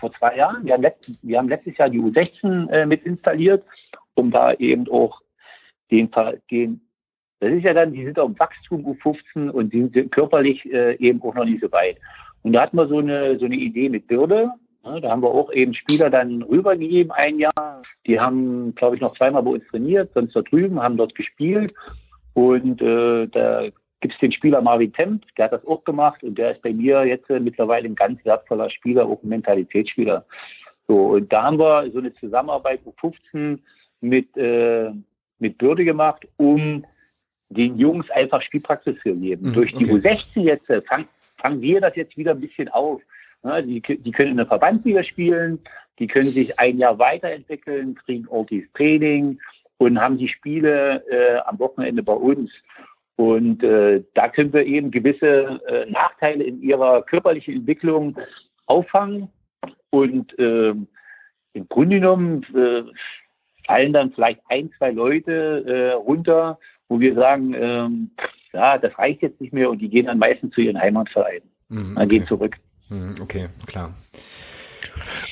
[0.00, 0.64] vor zwei Jahren.
[0.64, 3.64] Wir haben, letzt, wir haben letztes Jahr die U16 äh, mit installiert,
[4.14, 5.20] um da eben auch
[5.92, 6.10] den,
[6.50, 6.80] den,
[7.38, 10.96] das ist ja dann, die sind auf dem Wachstum U15 und die sind körperlich äh,
[10.96, 11.98] eben auch noch nicht so weit.
[12.42, 14.50] Und da hatten wir so eine, so eine Idee mit Bürde.
[14.84, 17.82] Ja, da haben wir auch eben Spieler dann rübergegeben, ein Jahr.
[18.04, 21.72] Die haben, glaube ich, noch zweimal bei uns trainiert, sonst da drüben, haben dort gespielt.
[22.34, 23.68] Und äh, da
[24.00, 26.72] gibt es den Spieler Marvin Temp, der hat das auch gemacht und der ist bei
[26.72, 30.24] mir jetzt äh, mittlerweile ein ganz wertvoller Spieler, auch ein Mentalitätsspieler.
[30.86, 33.58] So, und da haben wir so eine Zusammenarbeit U15
[34.00, 34.90] mit, äh,
[35.38, 36.84] mit Bürde gemacht, um
[37.50, 39.48] den Jungs einfach Spielpraxis zu geben.
[39.48, 40.08] Mhm, Durch die okay.
[40.08, 41.08] U16 jetzt äh, fangen
[41.40, 43.00] fang wir das jetzt wieder ein bisschen auf.
[43.44, 45.60] Ja, die, die können in der Verbandsliga spielen,
[45.98, 49.38] die können sich ein Jahr weiterentwickeln, kriegen ordentliches Training
[49.78, 52.50] und haben die Spiele äh, am Wochenende bei uns.
[53.18, 58.16] Und äh, da können wir eben gewisse äh, Nachteile in ihrer körperlichen Entwicklung
[58.66, 59.28] auffangen.
[59.90, 62.84] Und äh, im Grunde genommen äh,
[63.66, 68.10] fallen dann vielleicht ein, zwei Leute äh, runter, wo wir sagen, ähm,
[68.52, 71.48] ja, das reicht jetzt nicht mehr und die gehen dann meistens zu ihren Heimatvereinen.
[71.70, 71.94] Mhm, okay.
[71.96, 72.56] Dann gehen zurück.
[72.88, 73.94] Mhm, okay, klar.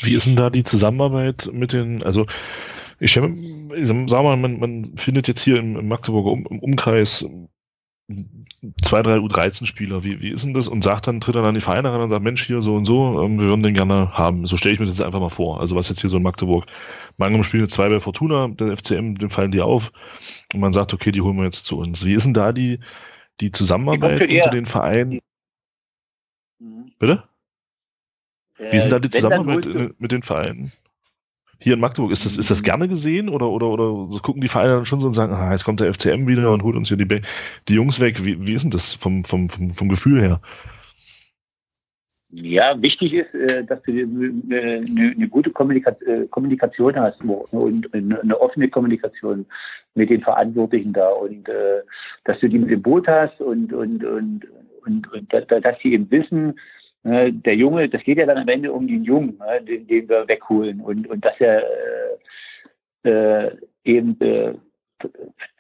[0.03, 2.27] Wie ist denn da die Zusammenarbeit mit den, also
[2.99, 7.25] ich sag mal, man, man findet jetzt hier im, Magdeburger um, im Umkreis
[8.83, 10.69] zwei, drei U13-Spieler, wie, wie ist denn das?
[10.69, 12.85] Und sagt dann, tritt dann an die Vereine ran und sagt, Mensch, hier so und
[12.85, 14.47] so, ähm, wir würden den gerne haben.
[14.47, 15.61] So stelle ich mir das jetzt einfach mal vor.
[15.61, 16.67] Also was jetzt hier so in Magdeburg.
[17.17, 19.93] Mangum spielt zwei bei Fortuna, der FCM, dem fallen die auf.
[20.55, 22.05] Und man sagt, okay, die holen wir jetzt zu uns.
[22.05, 22.79] Wie ist denn da die,
[23.41, 25.21] die Zusammenarbeit unter den Vereinen?
[26.61, 26.93] Mhm.
[26.99, 27.25] Bitte?
[28.59, 30.73] Wie sind da die Zusammenarbeit mit, mit den Vereinen?
[31.59, 34.49] Hier in Magdeburg, ist das, ist das gerne gesehen oder, oder, oder so gucken die
[34.49, 36.89] Vereine dann schon so und sagen, ah, jetzt kommt der FCM wieder und holt uns
[36.89, 37.23] hier die,
[37.69, 38.25] die Jungs weg?
[38.25, 40.41] Wie, wie ist denn das vom, vom, vom, vom Gefühl her?
[42.31, 49.47] Ja, wichtig ist, äh, dass du eine, gute äh, Kommunikation hast und eine offene Kommunikation
[49.95, 51.83] mit den Verantwortlichen da und äh,
[52.25, 54.43] dass du die mit dem Boot hast und, und, und,
[54.85, 56.59] und, und dass sie eben wissen,
[57.07, 60.81] der Junge, das geht ja dann am Ende um den Jungen, den, den wir wegholen
[60.81, 61.63] und, und dass er
[63.05, 63.51] äh,
[63.85, 64.55] eben äh,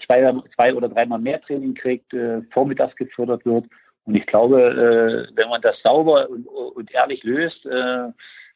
[0.04, 3.66] zwei, zwei oder dreimal mehr Training kriegt, äh, vormittags gefördert wird
[4.06, 8.06] und ich glaube, äh, wenn man das sauber und, und ehrlich löst, äh,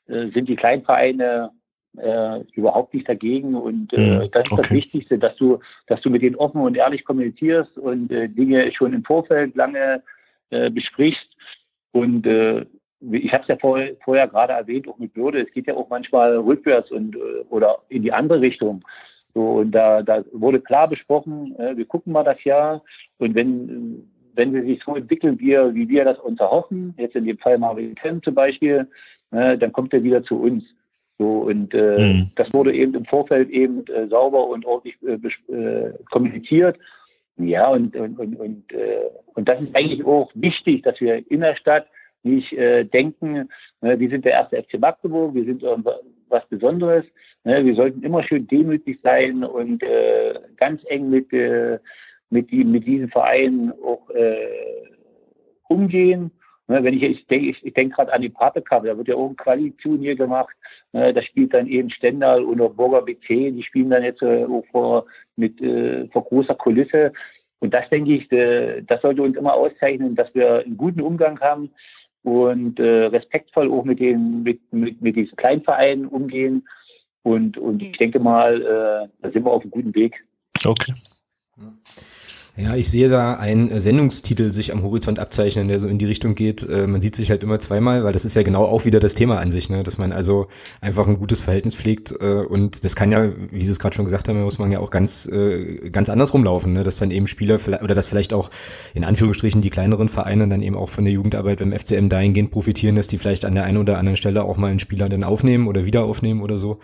[0.06, 1.50] äh, sind die Kleinvereine
[1.98, 3.56] äh, überhaupt nicht dagegen.
[3.56, 4.62] Und äh, das ist okay.
[4.62, 8.72] das Wichtigste, dass du, dass du mit denen offen und ehrlich kommunizierst und äh, Dinge
[8.72, 10.02] schon im Vorfeld lange
[10.50, 11.28] äh, besprichst.
[11.90, 12.64] Und äh,
[13.00, 15.88] ich habe es ja vorher, vorher gerade erwähnt, auch mit Würde, es geht ja auch
[15.88, 18.80] manchmal rückwärts und äh, oder in die andere Richtung.
[19.34, 22.82] So, und da, da wurde klar besprochen, äh, wir gucken mal das Jahr
[23.18, 27.24] und wenn wenn sie sich so entwickeln, wie, wie wir das uns erhoffen, jetzt in
[27.24, 28.88] dem Fall Marvin Kemp zum Beispiel,
[29.32, 30.64] äh, dann kommt er wieder zu uns.
[31.18, 32.30] So, und äh, mhm.
[32.36, 36.78] das wurde eben im Vorfeld eben äh, sauber und ordentlich äh, äh, kommuniziert.
[37.36, 41.40] Ja, und, und, und, und, äh, und das ist eigentlich auch wichtig, dass wir in
[41.40, 41.86] der Stadt
[42.22, 43.48] nicht äh, denken,
[43.80, 47.04] äh, wir sind der erste FC Magdeburg, wir sind was Besonderes.
[47.44, 47.64] Ne?
[47.64, 51.78] Wir sollten immer schön demütig sein und äh, ganz eng mit, äh,
[52.30, 54.46] mit, die, mit diesen Vereinen auch äh,
[55.68, 56.30] umgehen.
[56.68, 59.08] Ne, wenn ich, ich denke ich, ich denk gerade an die Pape Cup, da wird
[59.08, 60.54] ja auch ein Quali-Turnier gemacht.
[60.92, 64.64] Ne, da spielt dann eben Stendal oder Burger BC, die spielen dann jetzt äh, auch
[64.70, 67.12] vor, mit, äh, vor großer Kulisse.
[67.58, 68.26] Und das denke ich,
[68.86, 71.70] das sollte uns immer auszeichnen, dass wir einen guten Umgang haben
[72.22, 76.66] und äh, respektvoll auch mit den mit, mit, mit diesen Kleinvereinen umgehen.
[77.22, 80.24] Und, und ich denke mal, äh, da sind wir auf einem guten Weg.
[80.64, 80.94] Okay.
[82.60, 86.34] Ja, ich sehe da einen Sendungstitel sich am Horizont abzeichnen, der so in die Richtung
[86.34, 86.68] geht.
[86.68, 89.14] Äh, man sieht sich halt immer zweimal, weil das ist ja genau auch wieder das
[89.14, 89.82] Thema an sich, ne?
[89.82, 90.46] dass man also
[90.82, 94.04] einfach ein gutes Verhältnis pflegt äh, und das kann ja, wie Sie es gerade schon
[94.04, 96.82] gesagt haben, muss man ja auch ganz äh, ganz anders rumlaufen, ne?
[96.82, 98.50] dass dann eben Spieler oder dass vielleicht auch
[98.92, 102.94] in Anführungsstrichen die kleineren Vereine dann eben auch von der Jugendarbeit beim FCM dahingehend profitieren,
[102.94, 105.66] dass die vielleicht an der einen oder anderen Stelle auch mal einen Spieler dann aufnehmen
[105.66, 106.80] oder wieder aufnehmen oder so.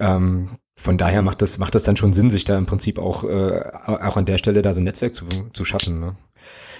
[0.00, 3.24] Ähm, von daher macht das, macht das dann schon Sinn, sich da im Prinzip auch,
[3.24, 5.98] äh, auch an der Stelle da so ein Netzwerk zu, zu schaffen.
[5.98, 6.14] Ne?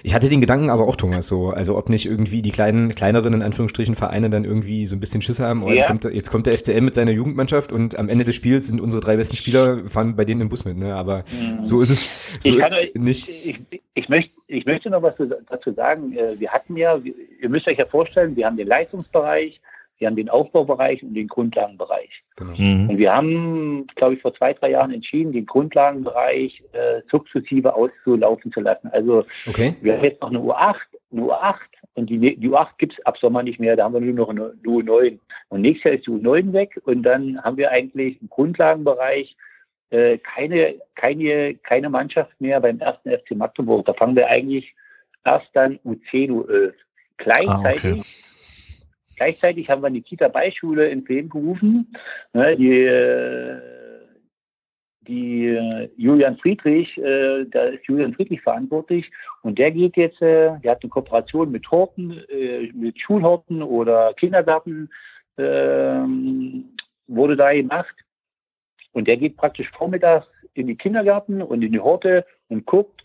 [0.04, 3.34] Ich hatte den Gedanken aber auch, Thomas, so, also ob nicht irgendwie die kleinen, kleineren,
[3.34, 5.88] in Anführungsstrichen, Vereine dann irgendwie so ein bisschen Schiss haben, oh, jetzt, ja.
[5.88, 9.02] kommt, jetzt kommt der FCM mit seiner Jugendmannschaft und am Ende des Spiels sind unsere
[9.02, 10.94] drei besten Spieler, fahren bei denen im Bus mit, ne?
[10.94, 11.64] Aber mhm.
[11.64, 13.28] so ist es so ich kann, nicht.
[13.28, 13.60] Ich,
[13.94, 15.14] ich, möchte, ich möchte noch was
[15.50, 16.16] dazu sagen.
[16.16, 17.00] Äh, wir hatten ja,
[17.42, 19.60] ihr müsst euch ja vorstellen, wir haben den Leistungsbereich,
[19.98, 22.22] wir haben den Aufbaubereich und den Grundlagenbereich.
[22.36, 22.54] Genau.
[22.56, 22.90] Mhm.
[22.90, 28.52] Und wir haben, glaube ich, vor zwei, drei Jahren entschieden, den Grundlagenbereich äh, sukzessive auszulaufen
[28.52, 28.88] zu lassen.
[28.92, 29.74] Also okay.
[29.80, 30.76] wir haben jetzt noch eine U8,
[31.12, 31.56] eine U8
[31.94, 34.28] und die, die U8 gibt es ab Sommer nicht mehr, da haben wir nur noch
[34.28, 35.18] eine U9.
[35.48, 39.36] Und nächstes Jahr ist die U9 weg und dann haben wir eigentlich im Grundlagenbereich
[39.90, 43.86] äh, keine, keine, keine Mannschaft mehr beim ersten FC Magdeburg.
[43.86, 44.74] Da fangen wir eigentlich
[45.24, 46.72] erst dann U10, U11.
[47.16, 48.27] Gleichzeitig ah, okay
[49.18, 51.92] Gleichzeitig haben wir die Kita-Beischule ins Leben gerufen.
[52.32, 53.60] Ne, die, äh,
[55.00, 59.10] die äh, Julian Friedrich, äh, da ist Julian Friedrich verantwortlich
[59.42, 62.22] und der geht jetzt, der hat eine Kooperation mit Horten,
[62.74, 64.88] mit Schulhorten oder Kindergarten
[65.36, 66.76] ähm,
[67.08, 67.94] wurde da gemacht.
[68.92, 73.02] Und der geht praktisch vormittags in die Kindergarten und in die Horte und guckt,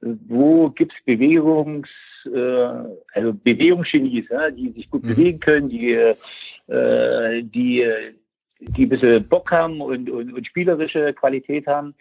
[0.00, 1.88] wo gibt es Bewegungs-
[2.26, 2.68] äh,
[3.12, 5.08] also Bewegungsgenies, ja, die sich gut mhm.
[5.08, 7.86] bewegen können, die, äh, die,
[8.60, 11.94] die ein bisschen Bock haben und, und, und spielerische Qualität haben.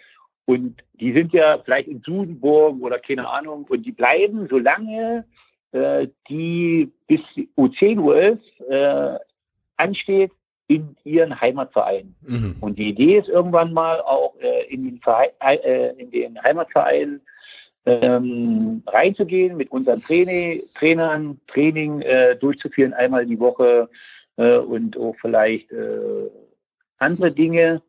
[0.45, 5.26] Und die sind ja vielleicht in Sudenburg oder keine Ahnung und die bleiben, solange
[5.71, 7.21] äh, die bis
[7.57, 9.19] U10, U11 äh,
[9.78, 10.32] ansteht,
[10.67, 12.15] in ihren Heimatvereinen.
[12.21, 12.55] Mhm.
[12.61, 17.21] Und die Idee ist irgendwann mal auch äh, in, den Verein, äh, in den Heimatvereinen
[17.86, 23.90] ähm, reinzugehen, mit unseren Traini Trainern Training äh, durchzuführen, einmal die Woche
[24.38, 26.30] äh, und auch vielleicht äh,
[26.98, 27.82] andere Dinge.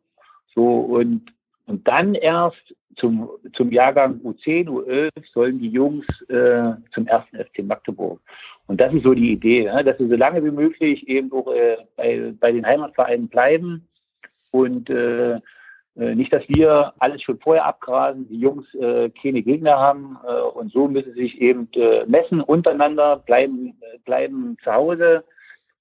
[0.53, 1.33] So und,
[1.65, 7.63] und dann erst zum, zum Jahrgang U10, U11 sollen die Jungs äh, zum ersten FC
[7.63, 8.21] Magdeburg.
[8.67, 11.53] Und das ist so die Idee, ja, dass sie so lange wie möglich eben auch
[11.53, 13.87] äh, bei, bei den Heimatvereinen bleiben
[14.51, 15.39] und äh,
[15.95, 20.71] nicht, dass wir alles schon vorher abgrasen, die Jungs äh, keine Gegner haben äh, und
[20.71, 25.23] so müssen sie sich eben äh, messen untereinander, bleiben, äh, bleiben zu Hause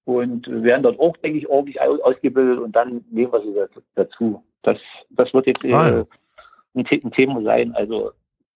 [0.04, 4.44] und werden dort auch, denke ich, ordentlich ausgebildet und dann nehmen wir sie dazu.
[4.62, 4.78] Das,
[5.10, 6.04] das wird jetzt ah, ja.
[6.74, 8.12] ein, ein, Thema sein, also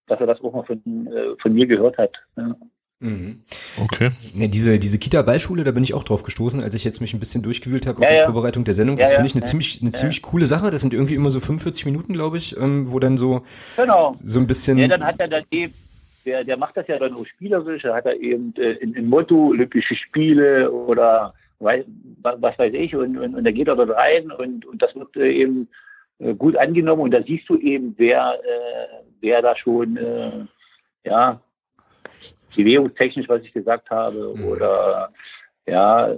[0.07, 2.17] dass er das auch mal von, äh, von mir gehört hat.
[2.37, 2.55] Ja.
[3.01, 3.43] Mhm.
[3.81, 4.11] Okay.
[4.35, 7.21] Ja, diese diese Kita-Ballschule, da bin ich auch drauf gestoßen, als ich jetzt mich ein
[7.21, 8.25] bisschen durchgewühlt habe ja, auf die ja.
[8.25, 8.97] Vorbereitung der Sendung.
[8.97, 10.71] Das finde ich eine ziemlich eine ziemlich coole Sache.
[10.71, 13.43] Das sind irgendwie immer so 45 Minuten, glaube ich, ähm, wo dann so
[13.77, 14.13] genau.
[14.15, 14.79] so ein bisschen.
[14.79, 15.75] Ja, dann hat er dann eben
[16.27, 17.83] der, der macht das ja dann auch spielerisch.
[17.83, 21.81] Da hat er eben äh, in, in Motto Olympische Spiele oder was,
[22.23, 25.17] was weiß ich und, und, und da geht er dort rein und, und das wird
[25.17, 25.69] äh, eben
[26.19, 30.45] äh, gut angenommen und da siehst du eben, wer, äh, wer da schon äh,
[31.05, 31.41] ja
[32.57, 34.45] bewegungstechnisch, was ich gesagt habe, mhm.
[34.45, 35.11] oder
[35.67, 36.15] ja,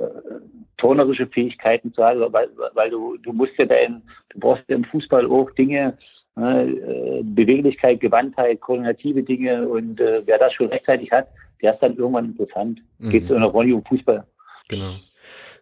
[0.77, 4.85] turnerische Fähigkeiten zu haben, weil, weil du, du musst ja dein, du brauchst ja im
[4.85, 5.99] Fußball auch Dinge,
[6.37, 11.29] äh, Beweglichkeit, Gewandtheit, koordinative Dinge und äh, wer das schon rechtzeitig hat,
[11.61, 12.81] der ist dann irgendwann interessant.
[12.99, 13.11] Mhm.
[13.11, 14.25] Geht es in der Rolle um Fußball.
[14.69, 14.95] Genau.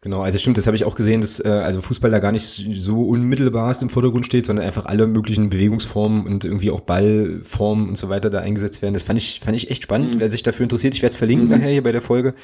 [0.00, 2.44] Genau, also stimmt, das habe ich auch gesehen, dass äh, also Fußball da gar nicht
[2.44, 7.98] so unmittelbar im Vordergrund steht, sondern einfach alle möglichen Bewegungsformen und irgendwie auch Ballformen und
[7.98, 8.94] so weiter da eingesetzt werden.
[8.94, 10.14] Das fand ich fand ich echt spannend.
[10.14, 10.20] Mhm.
[10.20, 11.54] Wer sich dafür interessiert, ich werde es verlinken mhm.
[11.54, 12.34] nachher hier bei der Folge.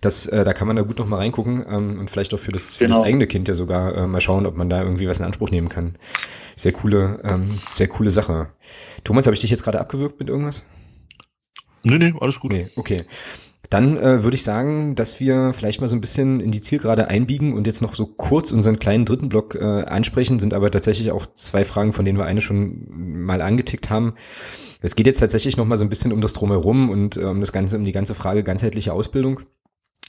[0.00, 2.52] Das, äh, da kann man da gut noch mal reingucken ähm, und vielleicht auch für
[2.52, 2.98] das, für genau.
[2.98, 5.50] das eigene Kind ja sogar äh, mal schauen, ob man da irgendwie was in Anspruch
[5.50, 5.96] nehmen kann.
[6.54, 8.50] Sehr coole, ähm, sehr coole Sache.
[9.02, 10.64] Thomas, habe ich dich jetzt gerade abgewürgt mit irgendwas?
[11.82, 12.52] Nee, nee, alles gut.
[12.52, 13.04] Nee, okay.
[13.74, 17.08] Dann äh, würde ich sagen, dass wir vielleicht mal so ein bisschen in die Zielgerade
[17.08, 21.10] einbiegen und jetzt noch so kurz unseren kleinen dritten Block äh, ansprechen, sind aber tatsächlich
[21.10, 22.86] auch zwei Fragen, von denen wir eine schon
[23.24, 24.14] mal angetickt haben.
[24.80, 27.40] Es geht jetzt tatsächlich noch mal so ein bisschen um das Drumherum und äh, um
[27.40, 29.40] das Ganze, um die ganze Frage ganzheitliche Ausbildung.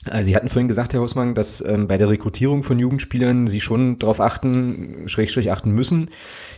[0.10, 3.62] Also Sie hatten vorhin gesagt, Herr Hausmann, dass ähm, bei der Rekrutierung von Jugendspielern Sie
[3.62, 6.10] schon darauf achten, schrägstrich achten müssen,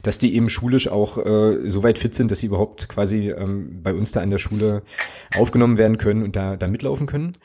[0.03, 3.79] dass die eben schulisch auch äh, so weit fit sind, dass sie überhaupt quasi ähm,
[3.81, 4.83] bei uns da an der Schule
[5.35, 7.37] aufgenommen werden können und da, da mitlaufen können.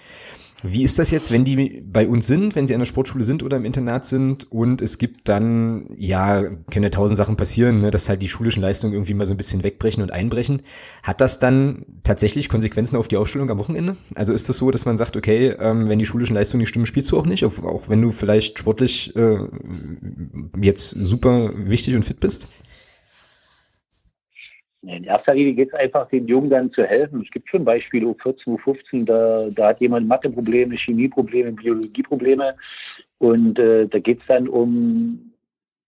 [0.63, 3.43] Wie ist das jetzt, wenn die bei uns sind, wenn sie an der Sportschule sind
[3.43, 7.91] oder im Internat sind und es gibt dann, ja, können ja tausend Sachen passieren, ne,
[7.91, 10.63] dass halt die schulischen Leistungen irgendwie mal so ein bisschen wegbrechen und einbrechen.
[11.03, 13.97] Hat das dann tatsächlich Konsequenzen auf die Ausstellung am Wochenende?
[14.15, 16.87] Also ist das so, dass man sagt, okay, ähm, wenn die schulischen Leistungen nicht stimmen,
[16.87, 19.39] spielst du auch nicht, auch, auch wenn du vielleicht sportlich äh,
[20.61, 22.49] jetzt super wichtig und fit bist?
[24.83, 27.23] In erster Linie geht es einfach, den Jungen dann zu helfen.
[27.23, 32.57] Es gibt schon Beispiele, U14, U15, da, da hat jemand Matheprobleme, Chemieprobleme, Biologieprobleme.
[33.19, 35.33] Und äh, da geht es dann um,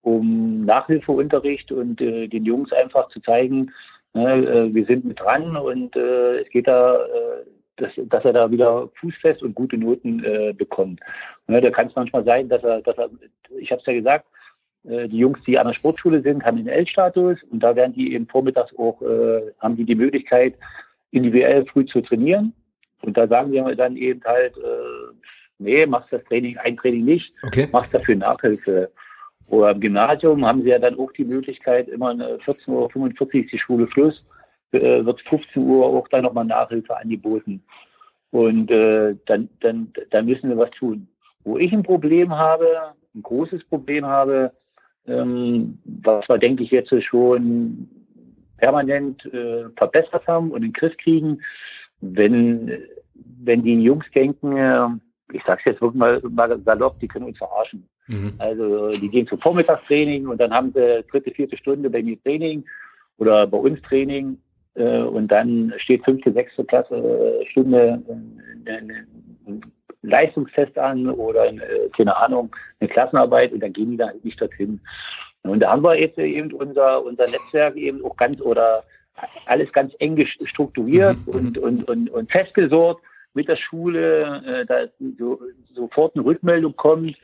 [0.03, 3.72] um Nachhilfeunterricht und äh, den Jungs einfach zu zeigen,
[4.12, 7.45] ne, äh, wir sind mit dran und äh, es geht da, äh,
[7.76, 11.01] dass, dass er da wieder fußfest und gute Noten äh, bekommt.
[11.49, 13.11] Ne, da kann es manchmal sein, dass er, dass er
[13.59, 14.26] ich habe es ja gesagt,
[14.85, 18.26] die Jungs, die an der Sportschule sind, haben den L-Status und da werden die eben
[18.26, 20.55] vormittags auch, äh, haben die die Möglichkeit,
[21.11, 22.53] individuell früh zu trainieren.
[23.03, 25.14] Und da sagen wir dann eben halt, äh,
[25.59, 27.68] nee, machst das Training, ein Training nicht, okay.
[27.72, 28.91] machst dafür Nachhilfe.
[29.47, 33.59] Oder im Gymnasium haben sie ja dann auch die Möglichkeit, immer 14.45 Uhr ist die
[33.59, 34.24] Schule Schluss,
[34.72, 37.62] äh, wird 15 Uhr auch dann nochmal Nachhilfe angeboten.
[38.30, 41.09] Und äh, dann, dann, dann müssen wir was tun.
[41.45, 42.66] Wo ich ein Problem habe,
[43.14, 44.53] ein großes Problem habe,
[45.07, 47.88] ähm, was wir, denke ich, jetzt schon
[48.59, 51.42] permanent äh, verbessert haben und in den Griff kriegen.
[52.00, 52.70] Wenn,
[53.42, 54.88] wenn die Jungs denken, äh,
[55.32, 57.88] ich sage es jetzt wirklich mal, mal salopp, die können uns verarschen.
[58.07, 58.34] Mhm.
[58.38, 62.64] Also die gehen zum Vormittagstraining und dann haben sie dritte, vierte Stunde bei mir Training
[63.18, 64.38] oder bei uns Training
[64.74, 68.02] äh, und dann steht fünfte, sechste Klasse äh, Stunde
[68.66, 68.80] äh,
[70.05, 74.40] Leistungstest an oder äh, keine Ahnung, eine Klassenarbeit und dann gehen die da halt nicht
[74.40, 74.80] dorthin.
[75.42, 78.84] Und da haben wir jetzt eben unser, unser Netzwerk eben auch ganz oder
[79.46, 81.32] alles ganz eng strukturiert mhm.
[81.32, 83.02] und, und, und, und festgesorgt
[83.34, 85.40] mit der Schule, äh, dass so,
[85.74, 87.16] sofort eine Rückmeldung kommt.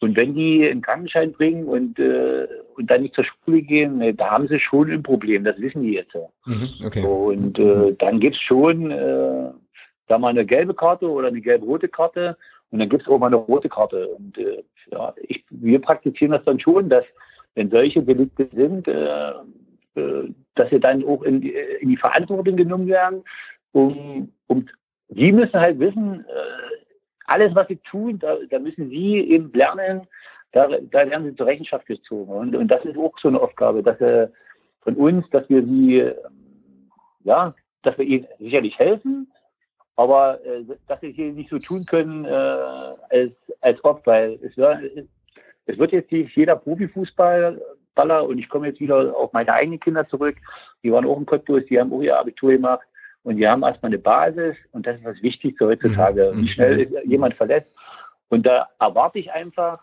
[0.00, 2.46] Und wenn die einen Krankenschein bringen und, äh,
[2.76, 5.82] und dann nicht zur Schule gehen, äh, da haben sie schon ein Problem, das wissen
[5.82, 6.14] die jetzt.
[6.44, 7.02] Mhm, okay.
[7.02, 9.50] Und äh, dann gibt es schon äh,
[10.06, 12.36] da mal eine gelbe Karte oder eine gelb-rote Karte
[12.70, 14.08] und dann gibt es auch mal eine rote Karte.
[14.08, 17.04] Und äh, ja, ich, wir praktizieren das dann schon, dass
[17.54, 19.30] wenn solche Delikte sind, äh,
[19.94, 23.22] äh, dass sie dann auch in die, in die Verantwortung genommen werden.
[23.72, 24.66] Um, um,
[25.08, 26.84] die müssen halt wissen, äh,
[27.26, 30.06] alles, was sie tun, da, da müssen sie eben lernen,
[30.52, 32.32] da, da werden sie zur Rechenschaft gezogen.
[32.32, 34.28] Und, und das ist auch so eine Aufgabe, dass äh,
[34.82, 36.10] von uns, dass wir sie,
[37.24, 39.30] ja, dass wir ihnen sicherlich helfen,
[39.96, 44.56] aber äh, dass sie hier nicht so tun können, äh, als, als ob, weil es,
[45.66, 47.58] es wird jetzt nicht jeder Profifußballer,
[48.26, 50.36] und ich komme jetzt wieder auf meine eigenen Kinder zurück,
[50.82, 52.86] die waren auch im Cottbus, die haben auch ihr Abitur gemacht
[53.22, 56.32] und die haben erstmal eine Basis und das ist das Wichtigste heutzutage.
[56.34, 56.42] Mhm.
[56.42, 57.70] Wie schnell ist jemand verletzt
[58.28, 59.82] Und da erwarte ich einfach,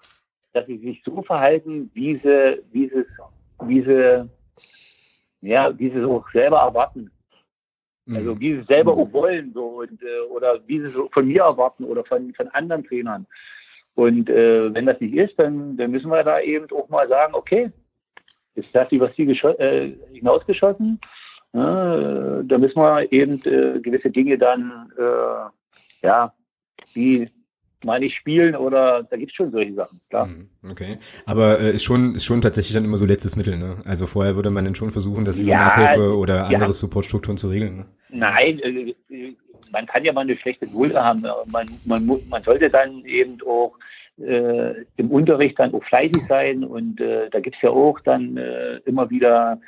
[0.53, 3.05] dass sie sich so verhalten, wie sie, wie sie,
[3.61, 4.29] wie sie,
[5.41, 7.09] ja, wie sie auch selber erwarten.
[8.05, 8.15] Mhm.
[8.15, 11.43] Also wie sie selber auch wollen so und äh, oder wie sie so von mir
[11.43, 13.25] erwarten oder von, von anderen Trainern.
[13.95, 17.33] Und äh, wenn das nicht ist, dann, dann müssen wir da eben auch mal sagen,
[17.35, 17.71] okay,
[18.55, 20.99] ist das übers Ziel äh, hinausgeschossen?
[21.53, 26.33] Ja, da müssen wir eben äh, gewisse Dinge dann, äh, ja,
[26.93, 27.29] wie
[27.83, 30.27] mal nicht spielen oder da gibt es schon solche Sachen, klar.
[30.27, 30.97] Mhm, okay.
[31.25, 33.77] Aber äh, ist schon ist schon tatsächlich dann immer so letztes Mittel, ne?
[33.85, 36.71] Also vorher würde man dann schon versuchen, das über ja, Nachhilfe oder andere ja.
[36.71, 37.77] Supportstrukturen zu regeln.
[37.77, 37.85] Ne?
[38.09, 38.93] Nein, äh,
[39.71, 41.23] man kann ja mal eine schlechte Note haben.
[41.47, 43.73] Man, man, man sollte dann eben auch
[44.19, 48.37] äh, im Unterricht dann auch fleißig sein und äh, da gibt es ja auch dann
[48.37, 49.59] äh, immer wieder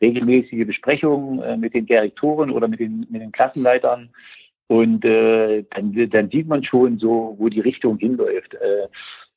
[0.00, 4.10] regelmäßige Besprechungen äh, mit den Direktoren oder mit den, mit den Klassenleitern
[4.68, 8.54] und äh, dann, dann sieht man schon so, wo die Richtung hinläuft.
[8.54, 8.86] Äh,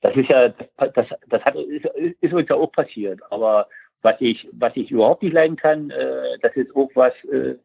[0.02, 1.86] das ist ja, das, das hat, ist,
[2.22, 3.20] ist uns ja auch passiert.
[3.30, 3.68] Aber
[4.02, 7.56] was ich, was ich überhaupt nicht leiden kann, äh, das ist auch was, äh,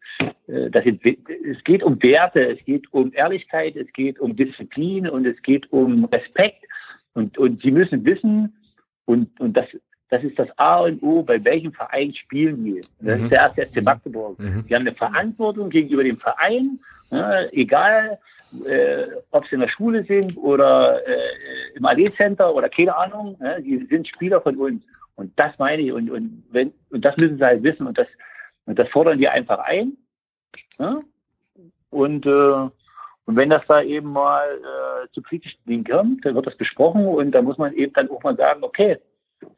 [0.47, 5.09] äh das ist, es geht um Werte, es geht um Ehrlichkeit, es geht um Disziplin
[5.09, 6.65] und es geht um Respekt.
[7.15, 8.55] Und, und sie müssen wissen,
[9.07, 9.67] und, und das,
[10.11, 12.83] das ist das A und O, bei welchem Verein spielen wir.
[13.01, 13.25] Das mhm.
[13.25, 14.39] ist der erste FC Magdeburg.
[14.39, 14.65] Mhm.
[14.67, 16.79] Wir haben eine Verantwortung gegenüber dem Verein,
[17.11, 18.19] ja, egal
[18.69, 23.61] äh, ob sie in der Schule sind oder äh, im AD-Center oder keine Ahnung, ja,
[23.61, 24.83] die sind Spieler von uns.
[25.17, 25.93] Und das meine ich.
[25.93, 27.87] Und, und, wenn, und das müssen sie halt wissen.
[27.87, 28.07] Und das,
[28.67, 29.97] und das fordern wir einfach ein.
[30.79, 31.01] Ja?
[31.91, 32.69] Und, äh,
[33.25, 37.07] und wenn das da eben mal äh, zu kritischen Dingen kommt, dann wird das besprochen
[37.07, 38.99] und da muss man eben dann auch mal sagen, okay,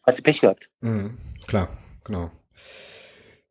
[0.05, 0.66] hast du Pech gehabt.
[0.80, 1.68] Mhm, klar,
[2.05, 2.30] genau.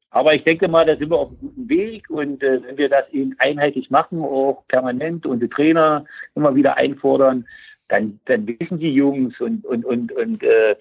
[0.09, 2.89] Aber ich denke mal, da sind wir auf einem guten Weg und äh, wenn wir
[2.89, 6.05] das eben einheitlich machen, auch permanent und die Trainer
[6.35, 7.45] immer wieder einfordern,
[7.89, 10.75] dann, dann wissen die Jungs und, und, und, und äh,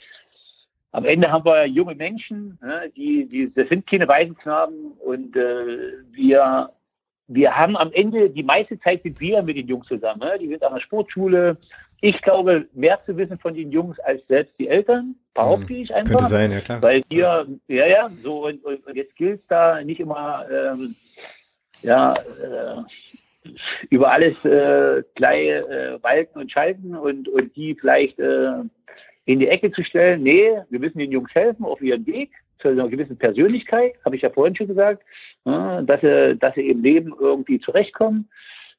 [0.93, 5.93] am Ende haben wir junge Menschen, ne, die, die, das sind keine Waisenknaben und äh,
[6.13, 6.71] wir,
[7.29, 10.21] wir haben am Ende, die meiste Zeit sind wir mit den Jungs zusammen.
[10.21, 10.39] Ne?
[10.41, 11.57] Die sind an der Sportschule.
[12.01, 15.95] Ich glaube, mehr zu wissen von den Jungs als selbst die Eltern, behaupte hm, ich
[15.95, 16.11] einfach.
[16.11, 16.83] Könnte sein, ja klar.
[16.83, 20.95] Weil wir, ja, ja, so und, und, und jetzt gilt es da nicht immer, ähm,
[21.83, 22.83] ja, äh,
[23.91, 28.53] über alles äh, gleich äh, walten und schalten und, und die vielleicht äh,
[29.25, 30.23] in die Ecke zu stellen.
[30.23, 34.23] Nee, wir müssen den Jungs helfen auf ihren Weg zu einer gewissen Persönlichkeit, habe ich
[34.23, 35.03] ja vorhin schon gesagt,
[35.45, 38.31] dass sie, dass sie im Leben irgendwie zurechtkommen.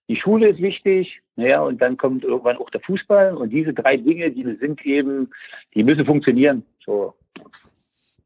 [0.09, 3.36] Die Schule ist wichtig, naja, und dann kommt irgendwann auch der Fußball.
[3.36, 5.30] Und diese drei Dinge, die sind eben,
[5.76, 6.64] die müssen funktionieren.
[6.84, 7.14] So.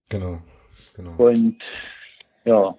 [0.10, 0.40] Genau,
[0.96, 1.16] genau.
[1.18, 1.58] Und
[2.46, 2.74] ja.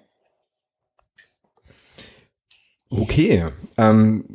[2.89, 3.45] Okay.
[3.77, 4.25] Ähm,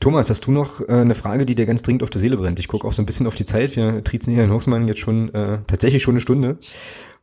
[0.00, 2.58] Thomas, hast du noch äh, eine Frage, die dir ganz dringend auf der Seele brennt?
[2.58, 3.76] Ich gucke auch so ein bisschen auf die Zeit.
[3.76, 6.58] Wir triezen hier in Hochsmann jetzt schon äh, tatsächlich schon eine Stunde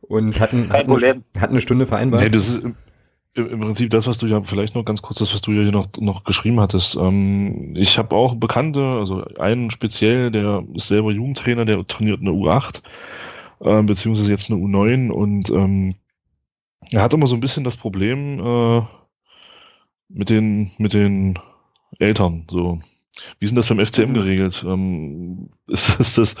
[0.00, 2.22] und hatten, hatten, eine, hatten eine Stunde vereinbart.
[2.22, 2.62] Nee, das ist
[3.34, 5.72] im, Prinzip das, was du ja vielleicht noch ganz kurz, das, was du ja hier
[5.72, 6.96] noch, noch geschrieben hattest.
[6.96, 12.30] Ähm, ich habe auch Bekannte, also einen speziell, der ist selber Jugendtrainer, der trainiert eine
[12.30, 12.82] U8,
[13.60, 15.94] äh, beziehungsweise jetzt eine U9 und ähm,
[16.90, 18.82] er hat immer so ein bisschen das Problem äh,
[20.08, 21.38] mit den, mit den
[21.98, 22.46] Eltern.
[22.50, 22.80] So.
[23.38, 24.64] Wie ist denn das beim FCM geregelt?
[24.66, 26.36] Ähm, ist, ist das,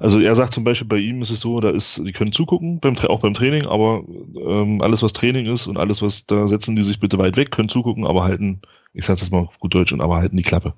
[0.00, 2.80] also er sagt zum Beispiel, bei ihm ist es so, da ist, die können zugucken,
[2.80, 4.02] beim, auch beim Training, aber
[4.34, 7.52] ähm, alles, was Training ist und alles, was da setzen die sich bitte weit weg,
[7.52, 8.60] können zugucken, aber halten,
[8.92, 10.74] ich sage das mal auf gut Deutsch, und aber halten die Klappe.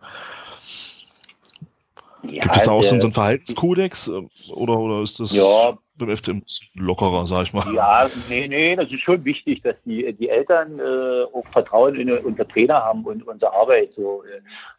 [2.22, 5.32] Ja, Gibt es da auch so, einen Verhaltenskodex äh, oder, oder ist das?
[5.32, 6.42] Ja, beim FCM
[6.76, 7.64] lockerer, sag ich mal.
[7.74, 12.10] Ja, nee, nee, das ist schon wichtig, dass die, die Eltern äh, auch Vertrauen in
[12.10, 13.90] unser Trainer haben und unsere Arbeit.
[13.96, 14.22] So.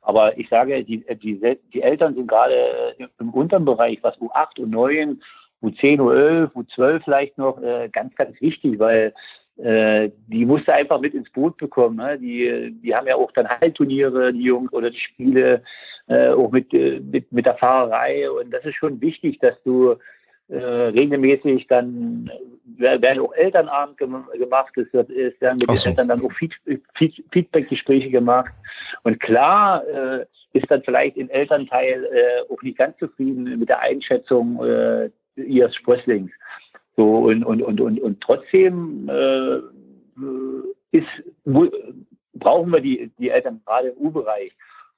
[0.02, 5.18] Aber ich sage, die, die, die Eltern sind gerade im unteren Bereich, was U8, U9,
[5.62, 9.14] U10, U11, U12 vielleicht noch, äh, ganz, ganz wichtig, weil
[9.58, 11.98] äh, die musste einfach mit ins Boot bekommen.
[11.98, 12.18] Ne?
[12.18, 15.64] Die, die haben ja auch dann Halbturniere, die Jungs oder die Spiele,
[16.08, 18.30] äh, auch mit, äh, mit, mit der Fahrerei.
[18.32, 19.98] Und das ist schon wichtig, dass du äh,
[20.56, 22.30] regelmäßig dann
[22.80, 25.89] äh, werden auch Elternabend gemacht, es, es werden mit so.
[25.89, 26.32] den Eltern dann auch
[27.32, 28.52] Feedback-Gespräche gemacht.
[29.04, 33.80] Und klar äh, ist dann vielleicht ein Elternteil äh, auch nicht ganz zufrieden mit der
[33.82, 36.32] Einschätzung äh, ihres Sprösslings.
[36.95, 39.60] So, und, und, und, und, und trotzdem äh,
[40.91, 41.08] ist,
[42.34, 44.52] brauchen wir die, die Eltern gerade im U-Bereich.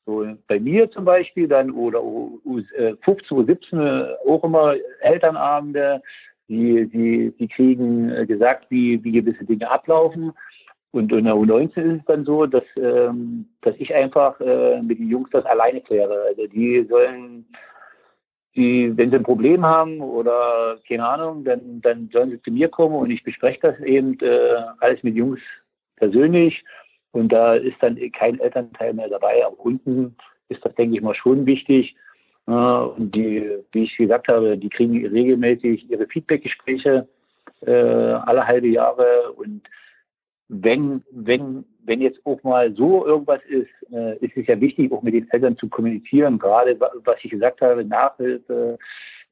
[0.06, 2.98] So, bei mir zum Beispiel dann oder U15,
[3.30, 6.02] U17 auch immer Elternabende,
[6.48, 10.34] die, die, die kriegen äh, gesagt, wie, wie gewisse Dinge ablaufen.
[10.92, 15.00] Und in der U19 ist es dann so, dass, ähm, dass ich einfach äh, mit
[15.00, 16.24] den Jungs das alleine kläre.
[16.28, 17.46] Also die sollen
[18.56, 22.68] die, wenn sie ein Problem haben oder keine Ahnung, dann, dann sollen sie zu mir
[22.68, 25.40] kommen und ich bespreche das eben äh, alles mit Jungs
[25.96, 26.62] persönlich.
[27.12, 29.46] Und da ist dann kein Elternteil mehr dabei.
[29.46, 30.16] Aber unten
[30.50, 31.96] ist das, denke ich mal, schon wichtig.
[32.46, 37.08] Und die, wie ich gesagt habe, die kriegen regelmäßig ihre Feedbackgespräche
[37.66, 39.32] äh, alle halbe Jahre.
[39.34, 39.62] Und
[40.48, 45.02] wenn, wenn, wenn jetzt auch mal so irgendwas ist, äh, ist es ja wichtig, auch
[45.02, 46.40] mit den Eltern zu kommunizieren.
[46.40, 48.78] Gerade was ich gesagt habe, Nachhilfe,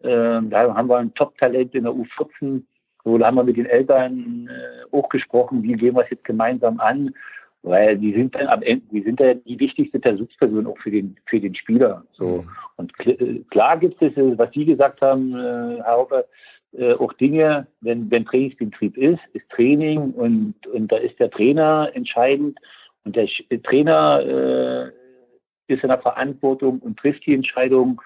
[0.01, 2.63] äh, da haben wir ein Top-Talent in der U14.
[3.03, 6.25] So, da haben wir mit den Eltern äh, auch gesprochen, wie gehen wir es jetzt
[6.25, 7.13] gemeinsam an,
[7.61, 11.15] weil die sind dann am Ende, die sind ja die wichtigste Versuchsperson auch für den
[11.25, 12.05] für den Spieler.
[12.13, 12.49] So mhm.
[12.77, 16.25] und kl klar gibt es, was Sie gesagt haben, äh, Herr Haupe,
[16.73, 21.89] äh, auch Dinge, wenn, wenn Trainingsbetrieb ist, ist Training und, und da ist der Trainer
[21.93, 22.59] entscheidend
[23.03, 23.27] und der
[23.63, 28.01] Trainer äh, ist in der Verantwortung und trifft die Entscheidung.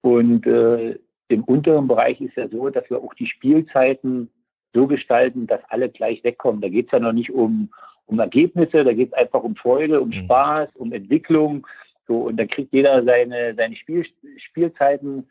[0.00, 4.30] Und äh, im unteren Bereich ist ja so, dass wir auch die Spielzeiten
[4.74, 6.60] so gestalten, dass alle gleich wegkommen.
[6.60, 7.70] Da geht es ja noch nicht um,
[8.08, 10.24] um Ergebnisse, da geht es einfach um Freude, um mhm.
[10.24, 11.66] Spaß, um Entwicklung.
[12.06, 14.06] So, und dann kriegt jeder seine, seine Spiel,
[14.38, 15.28] Spielzeiten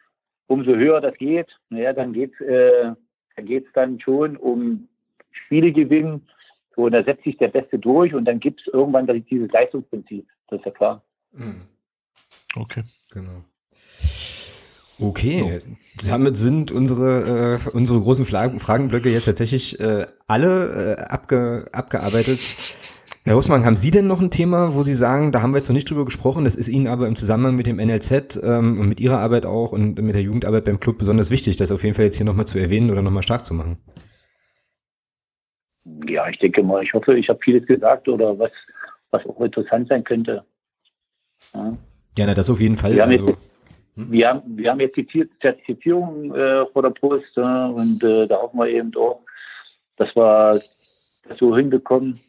[0.48, 2.94] umso höher das geht, naja, dann geht's, äh,
[3.36, 4.88] dann geht's dann schon um
[5.32, 6.28] Spiele gewinnen.
[6.76, 10.28] So, und da setzt sich der Beste durch und dann gibt es irgendwann dieses Leistungsprinzip.
[10.48, 11.04] Das ist ja klar.
[11.34, 11.64] Mhm.
[12.56, 12.84] Okay.
[13.12, 13.44] Genau.
[15.00, 15.60] Okay,
[16.10, 22.40] damit sind unsere, äh, unsere großen Fragenblöcke jetzt tatsächlich äh, alle äh, abge, abgearbeitet.
[23.24, 25.68] Herr Husmann, haben Sie denn noch ein Thema, wo Sie sagen, da haben wir jetzt
[25.68, 28.88] noch nicht drüber gesprochen, das ist Ihnen aber im Zusammenhang mit dem NLZ ähm, und
[28.88, 31.94] mit Ihrer Arbeit auch und mit der Jugendarbeit beim Club besonders wichtig, das auf jeden
[31.94, 33.78] Fall jetzt hier nochmal zu erwähnen oder nochmal stark zu machen?
[36.08, 38.52] Ja, ich denke mal, ich hoffe, ich habe vieles gesagt oder was,
[39.12, 40.44] was auch interessant sein könnte.
[41.54, 41.78] Ja,
[42.18, 42.96] ja na, das auf jeden Fall.
[42.96, 43.40] Wir haben, also, jetzt?
[43.98, 48.38] Wir haben, wir haben jetzt die Zertifizierung äh, vor der Brust äh, und äh, da
[48.38, 49.22] hoffen wir eben auch,
[49.96, 50.62] dass wir
[51.28, 52.20] das so hinbekommen,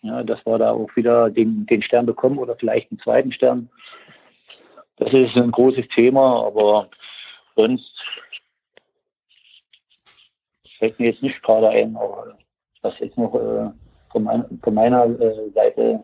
[0.00, 3.68] ja, dass wir da auch wieder den, den Stern bekommen oder vielleicht einen zweiten Stern.
[4.96, 6.88] Das ist ein großes Thema, aber
[7.56, 7.92] sonst
[10.78, 12.38] fällt mir jetzt nicht gerade ein, aber
[12.80, 13.70] was jetzt noch äh,
[14.10, 16.02] von, mein, von, meiner äh, Seite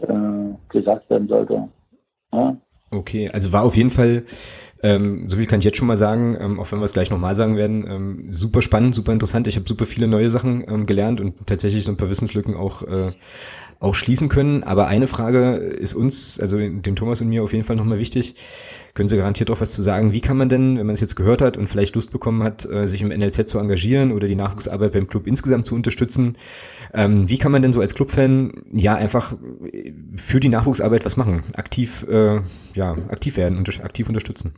[0.00, 1.68] äh, gesagt werden sollte.
[2.32, 2.56] Ja?
[2.90, 4.24] Okay, also war auf jeden Fall
[4.82, 7.10] ähm, so viel kann ich jetzt schon mal sagen, ähm, auch wenn wir es gleich
[7.10, 7.86] nochmal sagen werden.
[7.86, 9.46] Ähm, super spannend, super interessant.
[9.46, 12.82] Ich habe super viele neue Sachen ähm, gelernt und tatsächlich so ein paar Wissenslücken auch,
[12.82, 13.12] äh,
[13.78, 14.62] auch schließen können.
[14.62, 18.34] Aber eine Frage ist uns, also dem Thomas und mir auf jeden Fall nochmal wichtig.
[18.94, 20.12] Können Sie garantiert auch was zu sagen?
[20.12, 22.68] Wie kann man denn, wenn man es jetzt gehört hat und vielleicht Lust bekommen hat,
[22.70, 26.36] äh, sich im NLZ zu engagieren oder die Nachwuchsarbeit beim Club insgesamt zu unterstützen?
[26.94, 29.34] Ähm, wie kann man denn so als Clubfan ja einfach
[30.16, 31.42] für die Nachwuchsarbeit was machen?
[31.54, 32.40] Aktiv, äh,
[32.74, 34.54] ja, aktiv werden und aktiv unterstützen?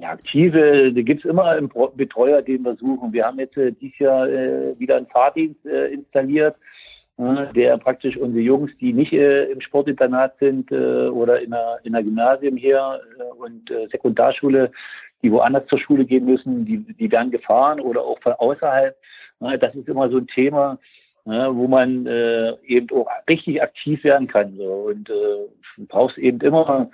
[0.00, 3.12] Ja, aktive, da gibt es immer einen Betreuer, den wir suchen.
[3.12, 6.56] Wir haben jetzt äh, dieses Jahr äh, wieder einen Fahrdienst äh, installiert,
[7.18, 11.80] äh, der praktisch unsere Jungs, die nicht äh, im Sportinternat sind äh, oder in einer,
[11.84, 12.98] in einer Gymnasium hier
[13.38, 14.72] und Sekundarschule,
[15.22, 18.96] die woanders zur Schule gehen müssen, die, die werden gefahren oder auch von außerhalb.
[19.40, 20.78] das ist immer so ein Thema,
[21.24, 22.06] wo man
[22.64, 24.58] eben auch richtig aktiv werden kann.
[24.58, 26.90] Und du brauchst eben immer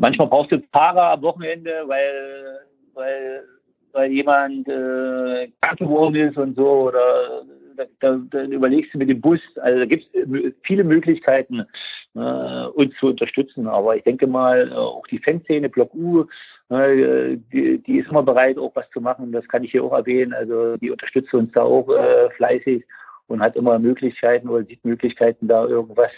[0.00, 2.60] Manchmal brauchst du Fahrer am Wochenende, weil,
[2.94, 3.44] weil,
[3.92, 6.88] weil jemand äh, krank geworden ist und so.
[6.88, 7.42] Oder
[7.76, 9.40] da, da, da überlegst du mit dem Bus.
[9.56, 11.66] Also da gibt es viele Möglichkeiten,
[12.14, 13.66] äh, uns zu unterstützen.
[13.66, 16.24] Aber ich denke mal, auch die Fanszene, Block U,
[16.70, 19.32] äh, die, die, ist immer bereit, auch was zu machen.
[19.32, 20.32] Das kann ich hier auch erwähnen.
[20.32, 22.86] Also die unterstützt uns da auch äh, fleißig
[23.26, 26.12] und hat immer Möglichkeiten oder sieht Möglichkeiten, da irgendwas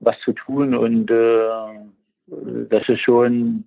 [0.00, 0.74] was zu tun.
[0.74, 1.46] Und äh,
[2.68, 3.64] das ist schon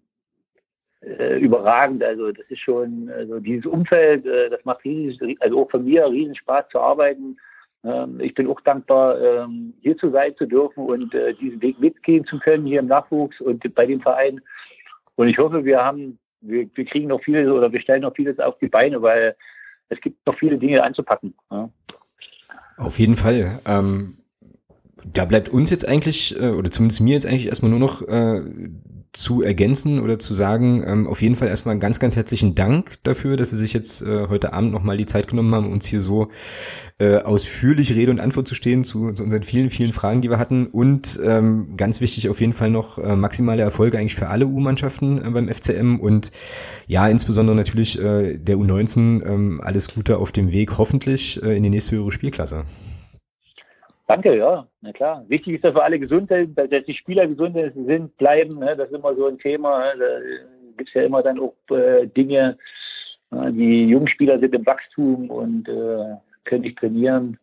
[1.01, 2.03] äh, überragend.
[2.03, 6.07] Also das ist schon, also dieses Umfeld, äh, das macht riesig, also auch von mir
[6.07, 7.35] riesen Spaß zu arbeiten.
[7.83, 11.79] Ähm, ich bin auch dankbar, ähm, hier zu sein zu dürfen und äh, diesen Weg
[11.79, 14.41] mitgehen zu können hier im Nachwuchs und bei dem Verein.
[15.15, 18.39] Und ich hoffe, wir haben, wir, wir kriegen noch vieles oder wir stellen noch vieles
[18.39, 19.35] auf die Beine, weil
[19.89, 21.35] es gibt noch viele Dinge anzupacken.
[21.51, 21.69] Ja.
[22.77, 23.59] Auf jeden Fall.
[23.67, 24.17] Ähm
[25.13, 28.41] da bleibt uns jetzt eigentlich, äh, oder zumindest mir jetzt eigentlich erstmal nur noch äh,
[29.15, 33.37] zu ergänzen oder zu sagen, ähm, auf jeden Fall erstmal ganz, ganz herzlichen Dank dafür,
[33.37, 36.29] dass Sie sich jetzt äh, heute Abend nochmal die Zeit genommen haben, uns hier so
[36.99, 40.37] äh, ausführlich Rede und Antwort zu stehen zu, zu unseren vielen, vielen Fragen, die wir
[40.37, 40.67] hatten.
[40.67, 45.23] Und ähm, ganz wichtig auf jeden Fall noch äh, maximale Erfolge eigentlich für alle U-Mannschaften
[45.23, 46.31] äh, beim FCM und
[46.87, 51.63] ja, insbesondere natürlich äh, der U19 äh, alles Gute auf dem Weg hoffentlich äh, in
[51.63, 52.65] die nächste höhere Spielklasse.
[54.07, 55.25] Danke, ja, na klar.
[55.27, 58.59] Wichtig ist, dass wir alle gesund sind, dass die Spieler gesund sind, bleiben.
[58.59, 58.75] Ne?
[58.75, 59.95] Das ist immer so ein Thema.
[59.95, 60.45] Ne?
[60.75, 62.57] gibt es ja immer dann auch äh, Dinge,
[63.31, 67.39] äh, die jungen Spieler sind im Wachstum und äh, können nicht trainieren.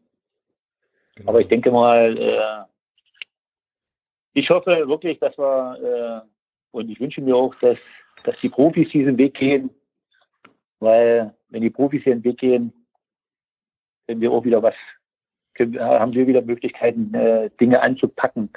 [1.17, 1.31] Genau.
[1.31, 2.65] Aber ich denke mal, äh,
[4.35, 6.29] ich hoffe wirklich, dass wir, äh,
[6.71, 7.79] und ich wünsche mir auch, dass,
[8.25, 9.71] dass die Profis diesen Weg gehen,
[10.81, 12.73] weil wenn die Profis den Weg gehen,
[14.07, 14.75] können wir auch wieder was,
[15.59, 18.51] haben wir wieder Möglichkeiten, äh, Dinge anzupacken,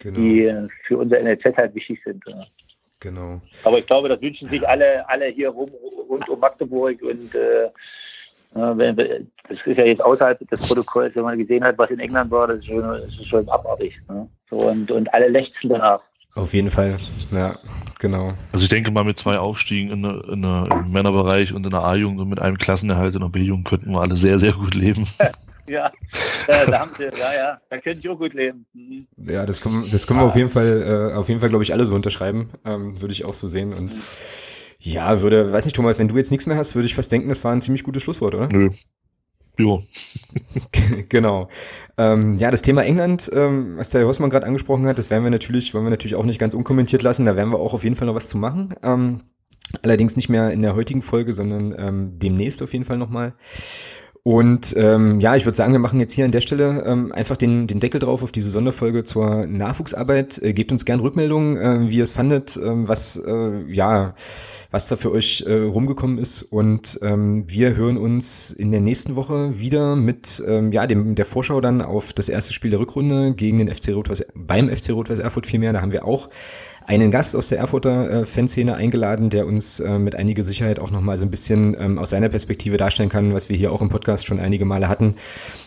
[0.00, 0.18] genau.
[0.18, 2.24] die für unser NLZ halt wichtig sind.
[2.26, 2.44] Ja.
[3.00, 3.40] Genau.
[3.64, 5.70] Aber ich glaube, das wünschen sich alle, alle hier rum,
[6.08, 7.68] rund um Magdeburg und äh,
[8.54, 12.48] das ist ja jetzt außerhalb des Protokolls, wenn man gesehen hat, was in England war,
[12.48, 13.94] das ist schon, das ist schon abartig.
[14.08, 14.28] Ne?
[14.48, 16.00] So, und, und alle lechzen danach.
[16.34, 16.98] Auf jeden Fall,
[17.32, 17.58] ja,
[17.98, 18.32] genau.
[18.52, 21.82] Also ich denke mal, mit zwei Aufstiegen in der, in im Männerbereich und in der
[21.82, 25.06] A-Jugend und mit einem Klassenerhalt in der B-Jugend könnten wir alle sehr, sehr gut leben.
[25.72, 25.92] ja,
[26.46, 28.66] äh, da haben sie, ja, ja, da könnte ich auch gut leben.
[28.72, 29.06] Mhm.
[29.16, 31.72] Ja, das können, das können wir auf jeden Fall, äh, auf jeden Fall, glaube ich,
[31.72, 34.02] alle so unterschreiben, ähm, würde ich auch so sehen und mhm.
[34.80, 37.28] Ja, würde, weiß nicht, Thomas, wenn du jetzt nichts mehr hast, würde ich fast denken,
[37.28, 38.48] das war ein ziemlich gutes Schlusswort, oder?
[38.48, 38.70] Nö.
[39.58, 39.82] Jo.
[41.08, 41.48] genau.
[41.96, 45.32] Ähm, ja, das Thema England, ähm, was der Hossmann gerade angesprochen hat, das werden wir
[45.32, 47.26] natürlich, wollen wir natürlich auch nicht ganz unkommentiert lassen.
[47.26, 48.72] Da werden wir auch auf jeden Fall noch was zu machen.
[48.84, 49.22] Ähm,
[49.82, 53.34] allerdings nicht mehr in der heutigen Folge, sondern ähm, demnächst auf jeden Fall nochmal.
[54.28, 57.38] Und ähm, ja, ich würde sagen, wir machen jetzt hier an der Stelle ähm, einfach
[57.38, 60.38] den, den Deckel drauf auf diese Sonderfolge zur Nachwuchsarbeit.
[60.42, 64.14] Äh, gebt uns gern Rückmeldungen, äh, wie ihr es fandet, äh, was äh, ja
[64.70, 66.42] was da für euch äh, rumgekommen ist.
[66.42, 71.24] Und ähm, wir hören uns in der nächsten Woche wieder mit ähm, ja dem der
[71.24, 75.20] Vorschau dann auf das erste Spiel der Rückrunde gegen den FC Rot-Weiß beim FC Rot-Weiß
[75.20, 75.72] Erfurt vielmehr.
[75.72, 76.28] Da haben wir auch
[76.88, 80.90] einen Gast aus der Erfurter äh, Fanszene eingeladen, der uns äh, mit einiger Sicherheit auch
[80.90, 83.90] nochmal so ein bisschen ähm, aus seiner Perspektive darstellen kann, was wir hier auch im
[83.90, 85.16] Podcast schon einige Male hatten,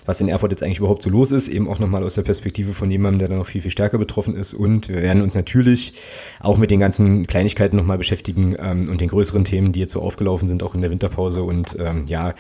[0.07, 2.73] was in Erfurt jetzt eigentlich überhaupt so los ist, eben auch nochmal aus der Perspektive
[2.73, 4.55] von jemandem, der da noch viel, viel stärker betroffen ist.
[4.55, 5.93] Und wir werden uns natürlich
[6.39, 10.01] auch mit den ganzen Kleinigkeiten nochmal beschäftigen ähm, und den größeren Themen, die jetzt so
[10.01, 12.33] aufgelaufen sind, auch in der Winterpause und ähm, ja,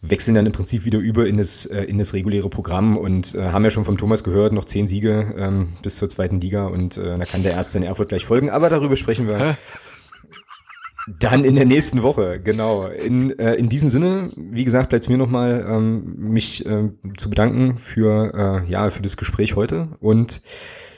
[0.00, 3.50] wechseln dann im Prinzip wieder über in das, äh, in das reguläre Programm und äh,
[3.50, 6.96] haben ja schon vom Thomas gehört, noch zehn Siege ähm, bis zur zweiten Liga und
[6.96, 9.56] äh, da kann der erste in Erfurt gleich folgen, aber darüber sprechen wir Hä?
[11.20, 12.86] dann in der nächsten Woche, genau.
[12.86, 17.78] In, äh, in diesem Sinne, wie gesagt, bleibt mir nochmal ähm, mich äh, zu bedanken
[17.78, 20.42] für, äh, ja, für das Gespräch heute und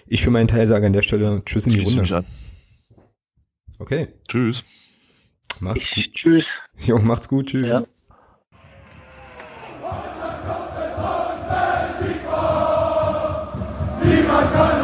[0.06, 2.24] ich für meinen Teil sage an der Stelle Tschüss in die Runde.
[3.78, 4.08] Okay.
[4.28, 4.64] Tschüss.
[5.60, 6.04] Macht's gut.
[6.14, 6.44] Tschüss.
[6.78, 7.46] Jo, macht's gut.
[7.46, 7.66] Tschüss.
[7.66, 7.82] Ja.
[14.30, 14.79] Niemand kann